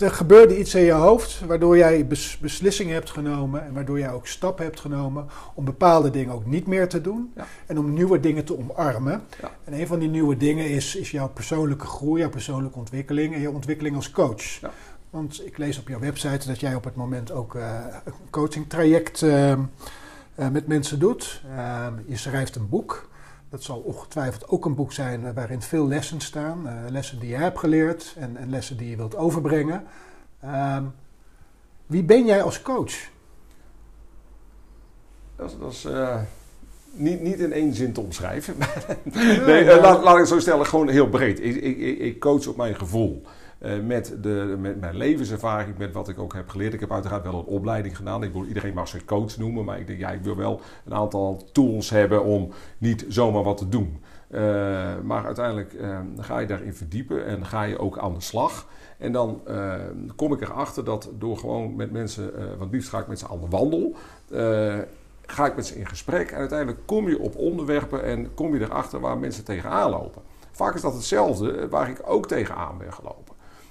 [0.00, 2.06] er gebeurde iets in je hoofd waardoor jij
[2.40, 6.66] beslissingen hebt genomen en waardoor jij ook stappen hebt genomen om bepaalde dingen ook niet
[6.66, 7.32] meer te doen
[7.66, 9.22] en om nieuwe dingen te omarmen.
[9.40, 9.50] Ja.
[9.64, 13.40] En een van die nieuwe dingen is, is jouw persoonlijke groei, jouw persoonlijke ontwikkeling en
[13.40, 14.42] je ontwikkeling als coach.
[14.42, 14.70] Ja.
[15.10, 18.68] Want ik lees op jouw website dat jij op het moment ook uh, een coaching
[18.68, 19.58] traject uh, uh,
[20.52, 21.42] met mensen doet.
[21.56, 23.09] Ehm, je schrijft een boek.
[23.50, 26.66] Dat zal ongetwijfeld ook een boek zijn eh, waarin veel lessen staan.
[26.66, 29.84] Uh, lessen die je hebt geleerd en, en, lessen die je wilt overbrengen.
[30.44, 30.78] Uh,
[31.86, 32.94] wie ben jij als coach?
[35.36, 36.20] Dat, dat is uh,
[36.92, 38.54] niet, niet in één zin te omschrijven.
[39.46, 41.40] nee, laat, laat ik het zo stellen, gewoon heel breed.
[41.40, 43.22] Ik, ik, ik coach op mijn gevoel.
[43.62, 46.74] Uh, met, de, met mijn levenservaring, met wat ik ook heb geleerd.
[46.74, 48.22] Ik heb uiteraard wel een opleiding gedaan.
[48.22, 50.94] Ik wil, iedereen mag zich coach noemen, maar ik denk, ja, ik wil wel een
[50.94, 54.02] aantal tools hebben om niet zomaar wat te doen.
[54.30, 54.40] Uh,
[55.02, 58.66] maar uiteindelijk uh, ga je daarin verdiepen en ga je ook aan de slag.
[58.98, 59.40] En dan
[60.16, 63.40] kom ik erachter dat door gewoon met mensen, want liefst ga ik met ze aan
[63.40, 63.94] de wandel,
[65.26, 66.30] ga ik met ze in gesprek.
[66.30, 70.22] En uiteindelijk kom je op onderwerpen en kom je erachter waar mensen tegenaan lopen.
[70.50, 73.29] Vaak is dat hetzelfde waar ik ook tegenaan ben gelopen.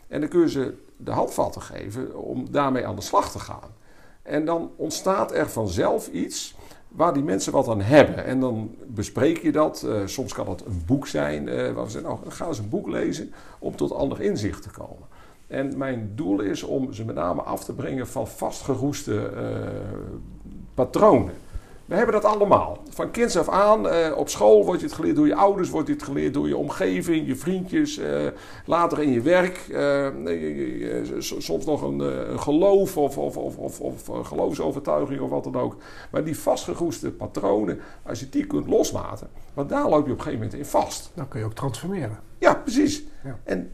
[0.10, 3.78] En dan kun je ze de handvatten geven om daarmee aan de slag te gaan.
[4.22, 6.56] En dan ontstaat er vanzelf iets
[6.88, 8.26] waar die mensen wat aan hebben.
[8.26, 9.84] En dan bespreek je dat.
[9.86, 11.48] Uh, soms kan dat een boek zijn.
[11.48, 14.70] Uh, waar we zeggen, nou, ga eens een boek lezen om tot ander inzicht te
[14.70, 15.08] komen.
[15.48, 19.42] En mijn doel is om ze met name af te brengen van vastgeroeste uh,
[20.74, 21.34] patronen.
[21.90, 22.78] We hebben dat allemaal.
[22.90, 25.88] Van kinds af aan, uh, op school wordt je het geleerd door je ouders, wordt
[25.88, 28.28] je het geleerd door je omgeving, je vriendjes, uh,
[28.66, 29.68] later in je werk.
[29.70, 30.08] Uh,
[31.20, 35.76] soms nog een, een geloof of, of, of, of, of geloofsovertuiging of wat dan ook.
[36.12, 40.24] Maar die vastgeroeste patronen, als je die kunt loslaten, want daar loop je op een
[40.24, 41.12] gegeven moment in vast.
[41.14, 42.20] Dan kun je ook transformeren.
[42.38, 43.04] Ja, precies.
[43.24, 43.40] Ja.
[43.44, 43.72] En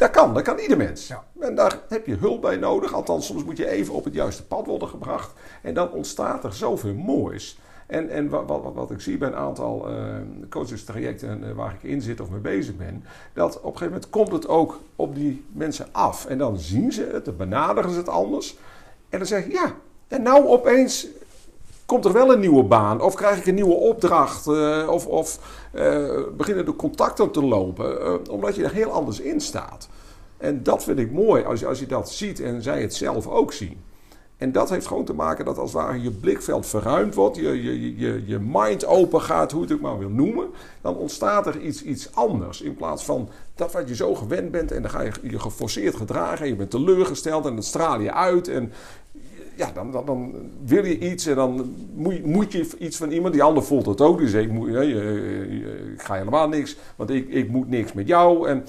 [0.00, 1.06] dat kan, dat kan ieder mens.
[1.06, 1.24] Ja.
[1.40, 2.92] En daar heb je hulp bij nodig.
[2.92, 5.32] Althans, soms moet je even op het juiste pad worden gebracht.
[5.62, 7.58] En dan ontstaat er zoveel moois.
[7.86, 9.96] En, en wat, wat, wat ik zie bij een aantal uh,
[10.48, 14.10] coachingstrajecten uh, waar ik in zit of mee bezig ben, dat op een gegeven moment
[14.10, 16.26] komt het ook op die mensen af.
[16.26, 18.56] En dan zien ze het, dan benaderen ze het anders.
[19.08, 19.74] En dan zeg je, ja,
[20.08, 21.06] en nou opeens
[21.90, 23.00] komt er wel een nieuwe baan?
[23.00, 24.46] Of krijg ik een nieuwe opdracht?
[24.46, 25.38] Uh, of of
[25.74, 28.02] uh, beginnen de contacten te lopen?
[28.02, 29.88] Uh, omdat je er heel anders in staat.
[30.36, 33.26] En dat vind ik mooi als je, als je dat ziet en zij het zelf
[33.26, 33.80] ook zien.
[34.36, 37.62] En dat heeft gewoon te maken dat als het ware je blikveld verruimd wordt, je,
[37.62, 40.48] je, je, je mind open gaat, hoe je het ook maar wil noemen,
[40.80, 42.60] dan ontstaat er iets, iets anders.
[42.60, 45.96] In plaats van dat wat je zo gewend bent en dan ga je je geforceerd
[45.96, 48.72] gedragen en je bent teleurgesteld en dan straal je uit en
[49.56, 50.34] ja, dan, dan,
[50.64, 51.74] wil je iets en dan
[52.24, 53.32] moet, je iets van iemand.
[53.32, 54.18] Die ander voelt het ook.
[54.18, 58.48] Dus ik, moet, ik ga helemaal niks, want ik, ik moet niks met jou.
[58.48, 58.64] En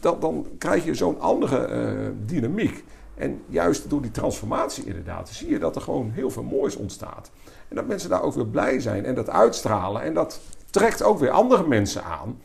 [0.00, 2.84] dan krijg je zo'n andere uh, dynamiek.
[3.14, 7.30] En juist door die transformatie inderdaad, zie je dat er gewoon heel veel moois ontstaat.
[7.68, 10.02] En dat mensen daar ook weer blij zijn en dat uitstralen.
[10.02, 12.40] En dat trekt ook weer andere mensen aan.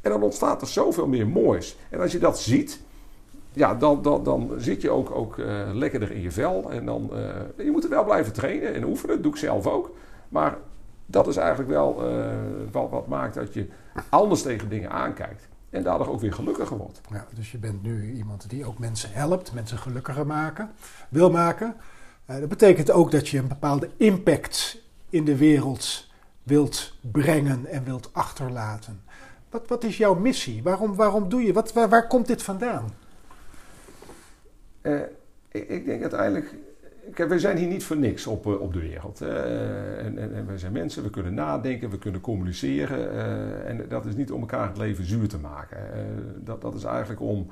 [0.00, 1.76] En dan ontstaat er zoveel meer moois.
[1.90, 2.80] En als je dat ziet,
[3.54, 6.70] ja, dan, dan, dan zit je ook, ook uh, lekkerder in je vel.
[6.70, 9.14] En dan, uh, je moet er wel blijven trainen en oefenen.
[9.14, 9.90] Dat doe ik zelf ook.
[10.28, 10.56] Maar
[11.06, 12.26] dat is eigenlijk wel uh,
[12.72, 13.68] wat, wat maakt dat je
[14.08, 15.48] anders tegen dingen aankijkt.
[15.70, 17.00] En daardoor ook weer gelukkiger wordt.
[17.10, 20.70] Ja, dus je bent nu iemand die ook mensen helpt, mensen gelukkiger maken,
[21.08, 21.74] wil maken.
[22.26, 24.78] dat betekent ook dat je een bepaalde impact
[25.10, 26.10] in de wereld
[26.42, 29.02] wilt brengen en wilt achterlaten.
[29.50, 30.62] Wat, wat is jouw missie?
[30.62, 31.52] Waarom, waarom doe je?
[31.52, 32.92] Wat, waar komt dit vandaan?
[34.86, 35.00] Uh,
[35.50, 36.54] ik, denk uiteindelijk.
[37.16, 39.22] We zijn hier niet voor niks op, uh, op de wereld.
[39.22, 39.28] Uh,
[39.98, 43.12] en, en, en, wij zijn mensen, we kunnen nadenken, we kunnen communiceren.
[43.66, 45.78] en dat is niet om elkaar het leven zuur te maken.
[46.44, 47.46] dat, dat is eigenlijk om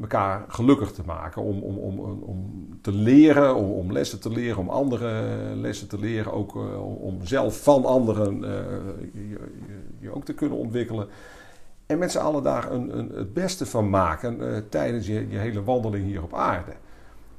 [0.00, 1.42] elkaar gelukkig te maken.
[1.42, 5.22] Om, om, om, om te leren, om, om lessen te leren, om andere
[5.54, 6.32] lessen te leren.
[6.32, 6.54] Ook
[7.00, 8.40] om zelf van anderen
[9.12, 9.38] je,
[9.98, 11.08] je ook te kunnen ontwikkelen.
[11.92, 15.38] En met z'n allen daar een, een, het beste van maken uh, tijdens je, je,
[15.38, 16.72] hele wandeling hier op aarde.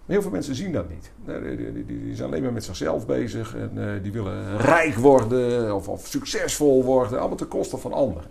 [0.05, 1.11] Heel veel mensen zien dat niet.
[1.25, 5.75] Die, die, die zijn alleen maar met zichzelf bezig en uh, die willen rijk worden
[5.75, 8.29] of, of, succesvol worden, allemaal ten koste van anderen.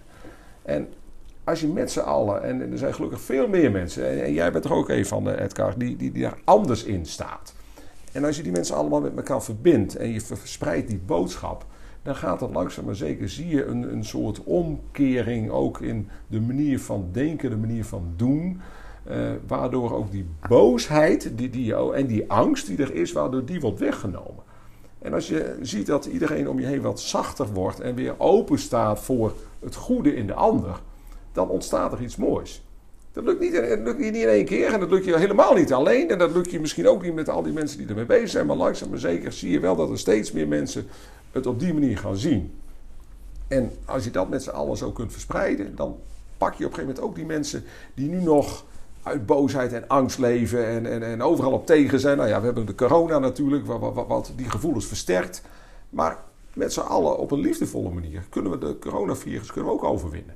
[0.62, 0.88] En
[1.44, 4.64] als je met z'n allen, en, er zijn gelukkig veel meer mensen, en, jij bent
[4.64, 7.54] er ook een van, uh, Edgar, die, die, die daar anders in staat.
[8.12, 11.64] En als je die mensen allemaal met elkaar verbindt en je verspreidt die boodschap,
[12.02, 16.40] dan gaat dat langzaam maar zeker, zie je een, een soort omkering ook in de
[16.40, 18.60] manier van denken, de manier van doen.
[19.10, 23.60] Uh, waardoor ook die boosheid die, die, en die angst die er is, waardoor die
[23.60, 24.42] wordt weggenomen.
[24.98, 28.58] En als je ziet dat iedereen om je heen wat zachter wordt en weer open
[28.58, 30.80] staat voor het goede in de ander,
[31.32, 32.62] dan ontstaat er iets moois.
[33.12, 35.72] Dat lukt, niet, dat lukt niet in één keer en dat lukt je helemaal niet
[35.72, 36.10] alleen.
[36.10, 38.46] En dat lukt je misschien ook niet met al die mensen die ermee bezig zijn.
[38.46, 40.86] Maar langzaam maar zeker zie je wel dat er steeds meer mensen
[41.32, 42.52] het op die manier gaan zien.
[43.48, 45.96] En als je dat met z'n allen zo kunt verspreiden, dan
[46.38, 47.64] pak je op een gegeven moment ook die mensen
[47.94, 48.64] die nu nog
[49.02, 52.16] uit boosheid en angst leven en, en, en overal op tegen zijn.
[52.16, 55.42] Nou ja, we hebben de corona natuurlijk, wat, die gevoelens versterkt.
[55.90, 56.18] Maar
[56.52, 60.34] met z'n allen op een liefdevolle manier kunnen we de coronavirus kunnen we ook overwinnen.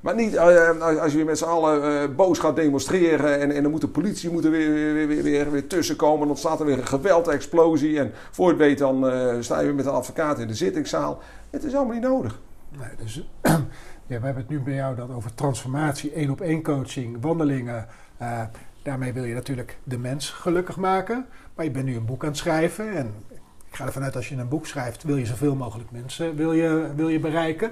[0.00, 3.62] Maar niet uh, als je weer met z'n allen uh, boos gaat demonstreren en, en
[3.62, 6.18] dan moet de politie moet er weer, weer, weer, weer, weer tussenkomen.
[6.18, 9.74] Dan ontstaat er weer een geweldexplosie en voor het weet dan uh, sta je weer
[9.74, 11.22] met een advocaat in de zittingszaal.
[11.50, 12.40] Het is allemaal niet nodig.
[12.78, 13.60] Nee, dus, ja,
[14.06, 17.86] we hebben het nu bij jou dan over transformatie, één op één coaching, wandelingen.
[18.82, 21.26] daarmee wil je natuurlijk de mens gelukkig maken.
[21.54, 23.14] Maar je bent nu een boek aan het schrijven en
[23.68, 26.52] ik ga ervan uit als je een boek schrijft wil je zoveel mogelijk mensen wil
[26.52, 27.70] je, wil je bereiken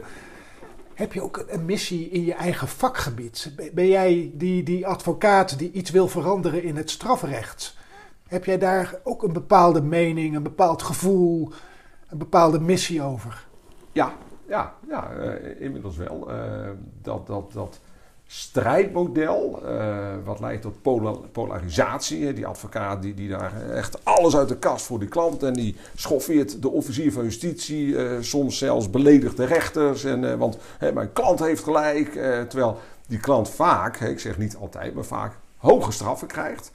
[0.97, 3.53] heb je ook een missie in je eigen vakgebied?
[3.74, 7.76] Ben jij die, die advocaat die iets wil veranderen in het strafrecht?
[8.26, 11.53] Heb jij daar ook een bepaalde mening, een bepaald gevoel,
[12.09, 13.47] een bepaalde missie over?
[13.92, 14.12] Ja,
[14.47, 16.30] ja, ja uh, inmiddels wel.
[16.32, 16.70] Uh,
[17.03, 17.80] dat, dat, dat
[18.27, 19.61] strijdmodel.
[19.64, 20.83] Uh, wat leidt tot
[21.33, 22.33] polarisatie.
[22.33, 25.43] Die advocaat die, die daar echt alles uit de kast voor die klant.
[25.43, 27.87] En die schoffeert de officier van justitie.
[27.87, 30.05] Uh, soms zelfs beledigt de rechters.
[30.05, 30.59] En, want
[30.95, 32.12] mijn klant heeft gelijk.
[32.49, 36.72] terwijl die klant vaak, ik zeg niet altijd, maar vaak hoge straffen krijgt.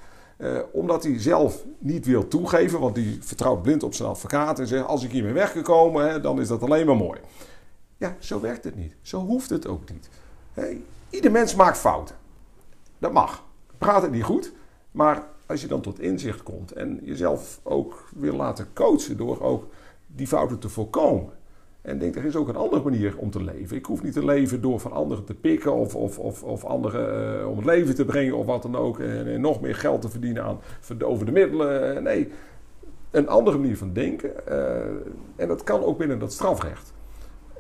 [0.72, 4.86] omdat hij zelf niet wil toegeven, want die vertrouwt blind op zijn advocaat en zegt:
[4.86, 7.20] Als ik hiermee weggekomen, hè, dan is dat alleen maar mooi.
[7.98, 8.96] Ja, zo werkt het niet.
[9.02, 10.10] Zo hoeft het ook niet.
[10.54, 10.82] Hey,
[11.12, 12.16] ieder mens maakt fouten.
[13.00, 13.44] Dat mag.
[13.78, 14.54] Praat het niet goed,
[14.92, 19.68] maar als je dan tot inzicht komt en jezelf ook wil laten coachen door ook
[20.08, 21.34] die fouten te voorkomen.
[21.82, 23.78] En denk, er is ook een andere manier om te leven.
[23.78, 27.40] Ik hoef niet te leven door van anderen te pikken of, of, of, of anderen
[27.40, 29.00] uh, om het leven te brengen of wat dan ook.
[29.00, 32.04] En, nog meer geld te verdienen aan verdovende middelen.
[32.04, 32.32] Nee,
[33.12, 34.32] een andere manier van denken.
[34.50, 34.56] Uh,
[35.36, 36.94] en dat kan ook binnen dat strafrecht.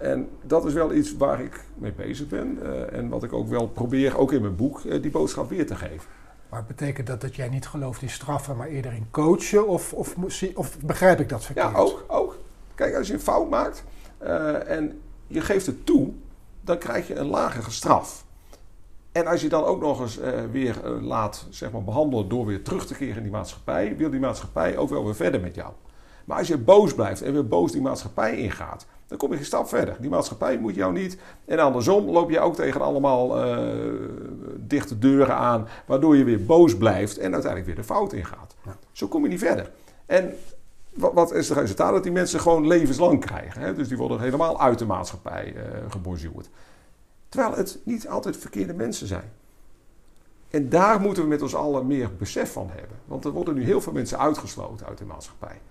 [0.01, 2.59] En dat is wel iets waar ik mee bezig ben.
[2.63, 5.67] Uh, en wat ik ook wel probeer, ook in mijn boek, uh, die boodschap weer
[5.67, 6.09] te geven.
[6.49, 9.67] Maar betekent dat dat jij niet gelooft in straffen, maar eerder in coachen?
[9.67, 10.15] Of, of,
[10.55, 11.71] of begrijp ik dat verkeerd?
[11.71, 12.37] Ja, ook, ook.
[12.75, 13.83] Kijk, als je een fout maakt
[14.23, 16.09] uh, en je geeft het toe,
[16.61, 18.25] dan krijg je een lagere straf.
[19.11, 20.19] En als je dan ook nog eens
[20.51, 24.19] weer laat zeg maar, behandelen door weer terug te keren in die maatschappij, wil die
[24.19, 25.73] maatschappij ook wel weer verder met jou.
[26.25, 29.45] Maar als je boos blijft en weer boos die maatschappij ingaat, dan kom je geen
[29.45, 29.97] stap verder.
[29.99, 31.17] Die maatschappij moet jou niet.
[31.45, 33.67] En andersom loop je ook tegen allemaal uh,
[34.57, 38.55] dichte deuren aan, waardoor je weer boos blijft en uiteindelijk weer de fout ingaat.
[38.65, 38.75] Ja.
[38.91, 39.71] Zo kom je niet verder.
[40.05, 40.33] En
[40.93, 41.93] wat, wat, is het resultaat?
[41.93, 43.61] Dat die mensen gewoon levenslang krijgen.
[43.61, 43.73] Hè?
[43.73, 46.49] Dus die worden helemaal uit de maatschappij uh, gebonjourd.
[47.29, 49.31] Terwijl het niet altijd verkeerde mensen zijn.
[50.49, 52.97] En daar moeten we met ons allen meer besef van hebben.
[53.05, 55.61] Want er worden nu heel veel mensen uitgesloten uit de maatschappij.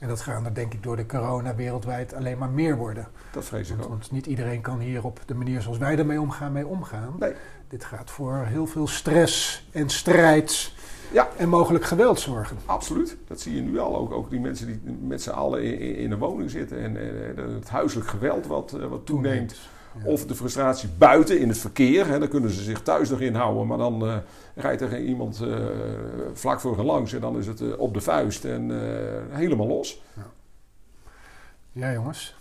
[0.00, 3.08] En dat gaan er denk ik door de corona wereldwijd alleen maar meer worden.
[3.32, 3.90] Dat vrees ik want, ook.
[3.90, 7.14] Want niet iedereen kan hier op de manier zoals wij ermee omgaan, mee omgaan.
[7.18, 7.32] Nee.
[7.68, 10.72] Dit gaat voor heel veel stress en strijd
[11.12, 11.28] ja.
[11.36, 12.56] en mogelijk geweld zorgen.
[12.66, 13.16] Absoluut.
[13.26, 13.96] Dat zie je nu al.
[13.96, 16.78] Ook, ook die mensen die met z'n allen in, in, een woning zitten.
[16.78, 16.96] En,
[17.36, 19.56] en het huiselijk geweld wat, eh, wat toeneemt.
[20.04, 22.06] Of de frustratie buiten in het verkeer.
[22.06, 23.66] Hè, dan kunnen ze zich thuis nog inhouden.
[23.66, 24.16] Maar dan uh,
[24.54, 25.56] rijdt er iemand uh,
[26.32, 27.12] vlak voor hen langs.
[27.12, 28.70] En dan is het uh, op de vuist en
[29.30, 30.02] helemaal los.
[30.16, 30.26] Ja.
[31.72, 32.38] ja, jongens.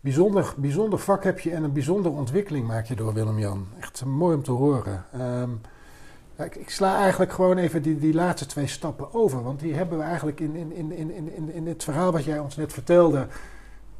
[0.00, 3.66] Bijzonder, bijzonder vak heb je en een bijzondere ontwikkeling maak je door Willem-Jan.
[3.80, 5.04] Echt mooi om te horen.
[5.14, 5.60] Um,
[6.36, 9.42] ja, ik, ik, sla eigenlijk gewoon even die, die laatste twee stappen over.
[9.42, 12.38] Want die hebben we eigenlijk in, in, in, in, in, in het verhaal wat jij
[12.38, 13.26] ons net vertelde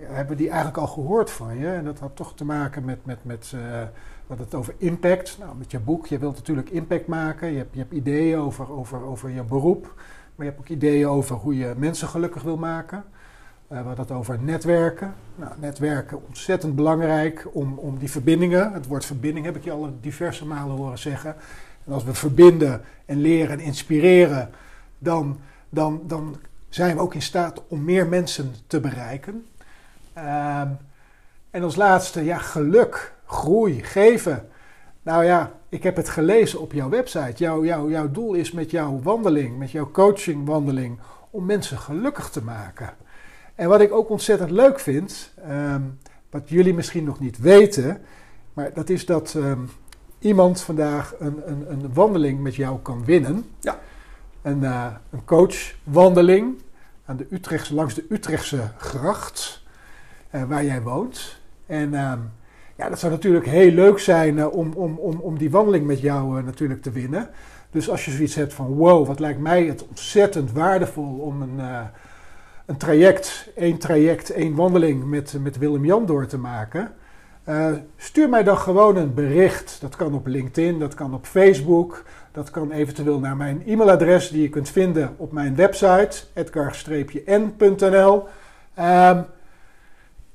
[0.03, 1.69] hebben die eigenlijk al gehoord van je.
[1.69, 3.55] En dat had toch te maken met, met, met
[4.29, 5.37] wat het over impact.
[5.39, 7.51] Nou, met je boek, je wilt natuurlijk impact maken.
[7.51, 9.95] Je hebt, je hebt ideeën over, over, over je beroep.
[10.35, 13.05] Maar je hebt ook ideeën over hoe je mensen gelukkig wil maken.
[13.69, 15.15] Uh, we hadden het over netwerken.
[15.35, 18.73] Nou, netwerken ontzettend belangrijk om, om die verbindingen.
[18.73, 21.35] Het woord verbinding heb ik je al diverse malen horen zeggen.
[21.85, 24.51] En als we verbinden en leren en inspireren,
[24.99, 25.39] dan,
[25.69, 26.37] dan, dan
[26.69, 29.47] zijn we ook in staat om meer mensen te bereiken.
[30.19, 30.79] Um,
[31.51, 34.49] en als laatste, ja, geluk, groei, geven.
[35.03, 37.33] Nou ja, ik heb het gelezen op jouw website.
[37.37, 40.99] Jouw, jouw, jouw doel is met jouw wandeling, met jouw coachingwandeling,
[41.31, 42.91] om mensen gelukkig te maken.
[43.55, 45.99] En wat ik ook ontzettend leuk vind, um,
[46.31, 48.01] wat jullie misschien nog niet weten,
[48.53, 49.71] maar dat is dat um,
[50.19, 53.45] iemand vandaag een, een, een, wandeling met jou kan winnen.
[53.61, 53.79] Ja.
[54.43, 56.63] Een, uh, een coachwandeling
[57.05, 59.58] aan de Utrechtse, langs de Utrechtse gracht.
[60.31, 61.41] Eh, waar jij woont.
[61.67, 62.19] En ehm,
[62.77, 66.01] ja, dat zou natuurlijk heel leuk zijn eh, om, om, om, om die wandeling met
[66.01, 67.29] jou eh, natuurlijk te winnen.
[67.71, 71.61] Dus als je zoiets hebt van wow, wat lijkt mij het ontzettend waardevol om een,
[72.67, 76.93] een traject, één traject, één wandeling met, met Willem-Jan door te maken.
[77.97, 79.79] stuur mij dan gewoon een bericht.
[79.81, 82.05] Dat kan op LinkedIn, dat kan op Facebook.
[82.33, 88.27] Dat kan eventueel naar mijn e-mailadres die je kunt vinden op mijn website, edgar-n.nl.
[88.79, 89.25] Um,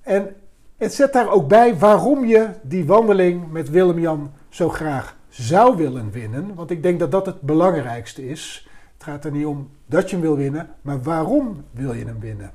[0.04, 0.36] en
[0.78, 6.12] het zet daar ook bij waarom je die wandeling met Willem-Jan zo graag zou willen
[6.12, 6.56] winnen.
[6.56, 8.68] Want ik denk dat dat het belangrijkste is.
[8.94, 12.20] Het gaat er niet om dat je hem wil winnen, maar waarom wil je hem
[12.20, 12.52] winnen?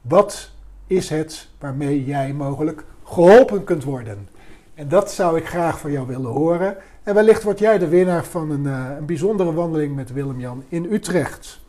[0.00, 0.50] Wat
[0.86, 4.28] is het waarmee jij mogelijk geholpen kunt worden?
[4.74, 6.76] En dat zou ik graag van jou willen horen.
[7.02, 10.92] En wellicht word jij de winnaar van een, uh, een bijzondere wandeling met Willem-Jan in
[10.92, 11.60] Utrecht.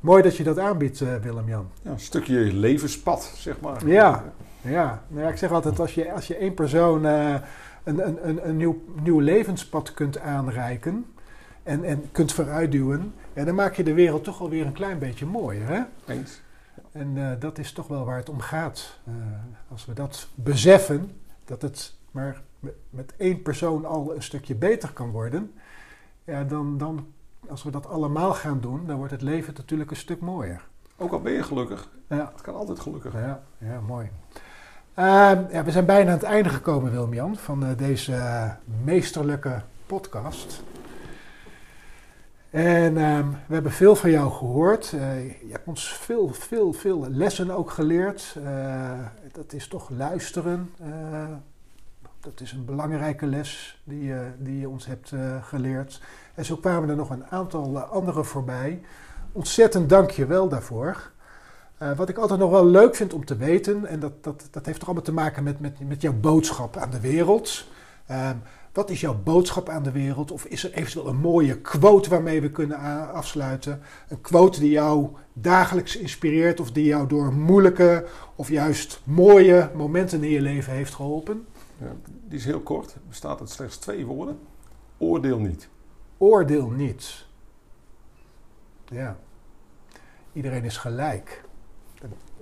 [0.00, 1.68] Mooi dat je dat aanbiedt, uh, Willem-Jan.
[1.82, 3.88] Ja, een stukje levenspad, zeg maar.
[3.88, 4.32] Ja,
[4.70, 7.34] ja, nou ja, ik zeg altijd, als je, als je één persoon uh,
[7.84, 11.06] een, een, een, een nieuw, nieuw levenspad kunt aanreiken
[11.62, 15.26] en, en kunt vooruitduwen, ja, dan maak je de wereld toch alweer een klein beetje
[15.26, 15.66] mooier.
[15.66, 15.82] Hè?
[16.06, 16.40] Eens.
[16.92, 18.98] En uh, dat is toch wel waar het om gaat.
[19.08, 19.14] Uh,
[19.68, 21.10] als we dat beseffen,
[21.44, 25.52] dat het maar met, met één persoon al een stukje beter kan worden,
[26.24, 27.06] ja, dan, dan,
[27.48, 30.64] als we dat allemaal gaan doen, dan wordt het leven natuurlijk een stuk mooier.
[30.96, 31.88] Ook al ben je gelukkig.
[32.08, 33.12] Ja, Het kan altijd gelukkig.
[33.12, 34.10] ja, ja mooi.
[34.96, 38.50] Ehm, we zijn bijna aan het einde gekomen, Wilm-Jan, van eh, deze eh,
[38.84, 40.62] meesterlijke podcast.
[42.50, 44.92] En ehm, we hebben veel van jou gehoord.
[44.92, 48.36] Eh, je hebt ons veel, veel, veel lessen ook geleerd.
[49.32, 50.70] Dat is toch luisteren.
[52.20, 56.00] Dat is een belangrijke les die, je- die je ons hebt geleerd.
[56.34, 58.80] En zo kwamen er nog een aantal andere voorbij.
[59.32, 61.10] Ontzettend dank je wel daarvoor.
[61.78, 64.66] Eh, wat ik altijd nog wel leuk vind om te weten, en dat, dat, dat
[64.66, 67.66] heeft toch allemaal te maken met, met, met jouw boodschap aan de wereld.
[68.06, 68.36] Ehm,
[68.72, 70.30] wat is jouw boodschap aan de wereld?
[70.30, 72.78] Of is er eventueel een mooie quote waarmee we kunnen
[73.12, 73.80] afsluiten?
[74.08, 80.24] Een quote die jou dagelijks inspireert of die jou door moeilijke of juist mooie momenten
[80.24, 81.46] in je leven heeft geholpen?
[81.78, 82.96] Ja, die is heel kort.
[83.08, 84.38] Bestaat uit slechts twee woorden.
[84.98, 85.68] Oordeel niet.
[86.18, 87.26] Oordeel niet.
[88.84, 89.16] Ja.
[90.32, 91.44] Iedereen is gelijk.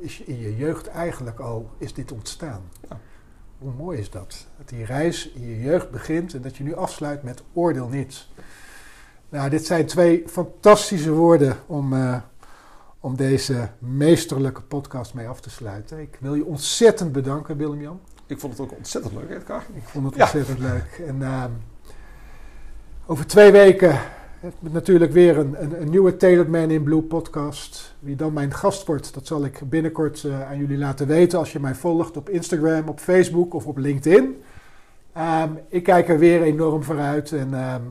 [0.04, 2.60] Is je in je jeugd eigenlijk al is dit ontstaan.
[2.88, 3.00] Ja.
[3.58, 4.46] Hoe mooi is dat?
[4.58, 8.26] Dat die reis in je jeugd begint en dat je nu afsluit met oordeel niet.
[9.28, 12.16] Nou, dit zijn twee fantastische woorden om, eh,
[13.00, 16.00] om deze meesterlijke podcast mee af te sluiten.
[16.00, 18.00] Ik wil je ontzettend bedanken, Willem-Jan.
[18.26, 19.62] Ik vond het ook ontzettend leuk, Edgar.
[19.74, 20.22] Ik vond het Ja.
[20.22, 21.02] ontzettend leuk.
[21.06, 21.50] En ehm,
[23.06, 24.00] over twee weken
[24.60, 27.94] natuurlijk weer een, een, een nieuwe Tailored Man in Blue podcast.
[27.98, 31.52] Wie dan mijn gast wordt, dat zal ik binnenkort eh, aan jullie laten weten als
[31.52, 34.42] je mij volgt op Instagram, op Facebook of op LinkedIn.
[35.12, 37.32] Ehm, ik kijk er weer enorm vooruit.
[37.32, 37.82] En ehm,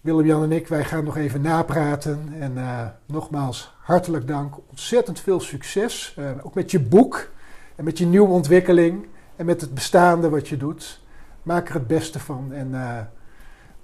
[0.00, 2.28] Willem-Jan en ik, wij gaan nog even napraten.
[2.40, 4.54] En eh, nogmaals, hartelijk dank.
[4.70, 6.14] Ontzettend veel succes.
[6.18, 7.30] eh, ook met je boek
[7.76, 9.06] en met je nieuwe ontwikkeling.
[9.36, 11.02] En met het bestaande wat je doet.
[11.42, 12.74] Maak er het beste van en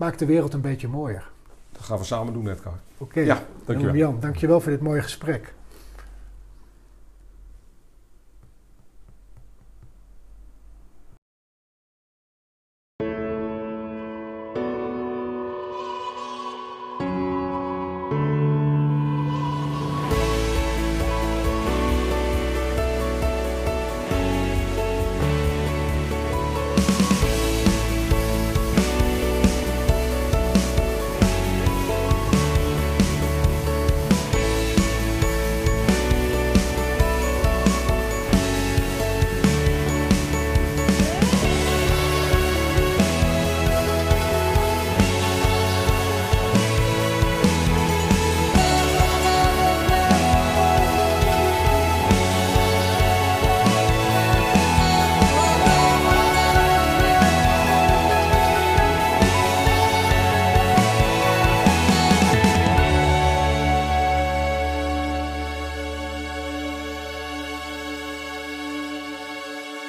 [0.01, 1.31] eh, maak de wereld een beetje mooier.
[1.73, 2.79] Dat gaan we samen doen, Edgar.
[2.99, 3.95] Oké, Ja, dankjewel.
[3.95, 5.55] Jan, dankjewel voor dit mooie gesprek.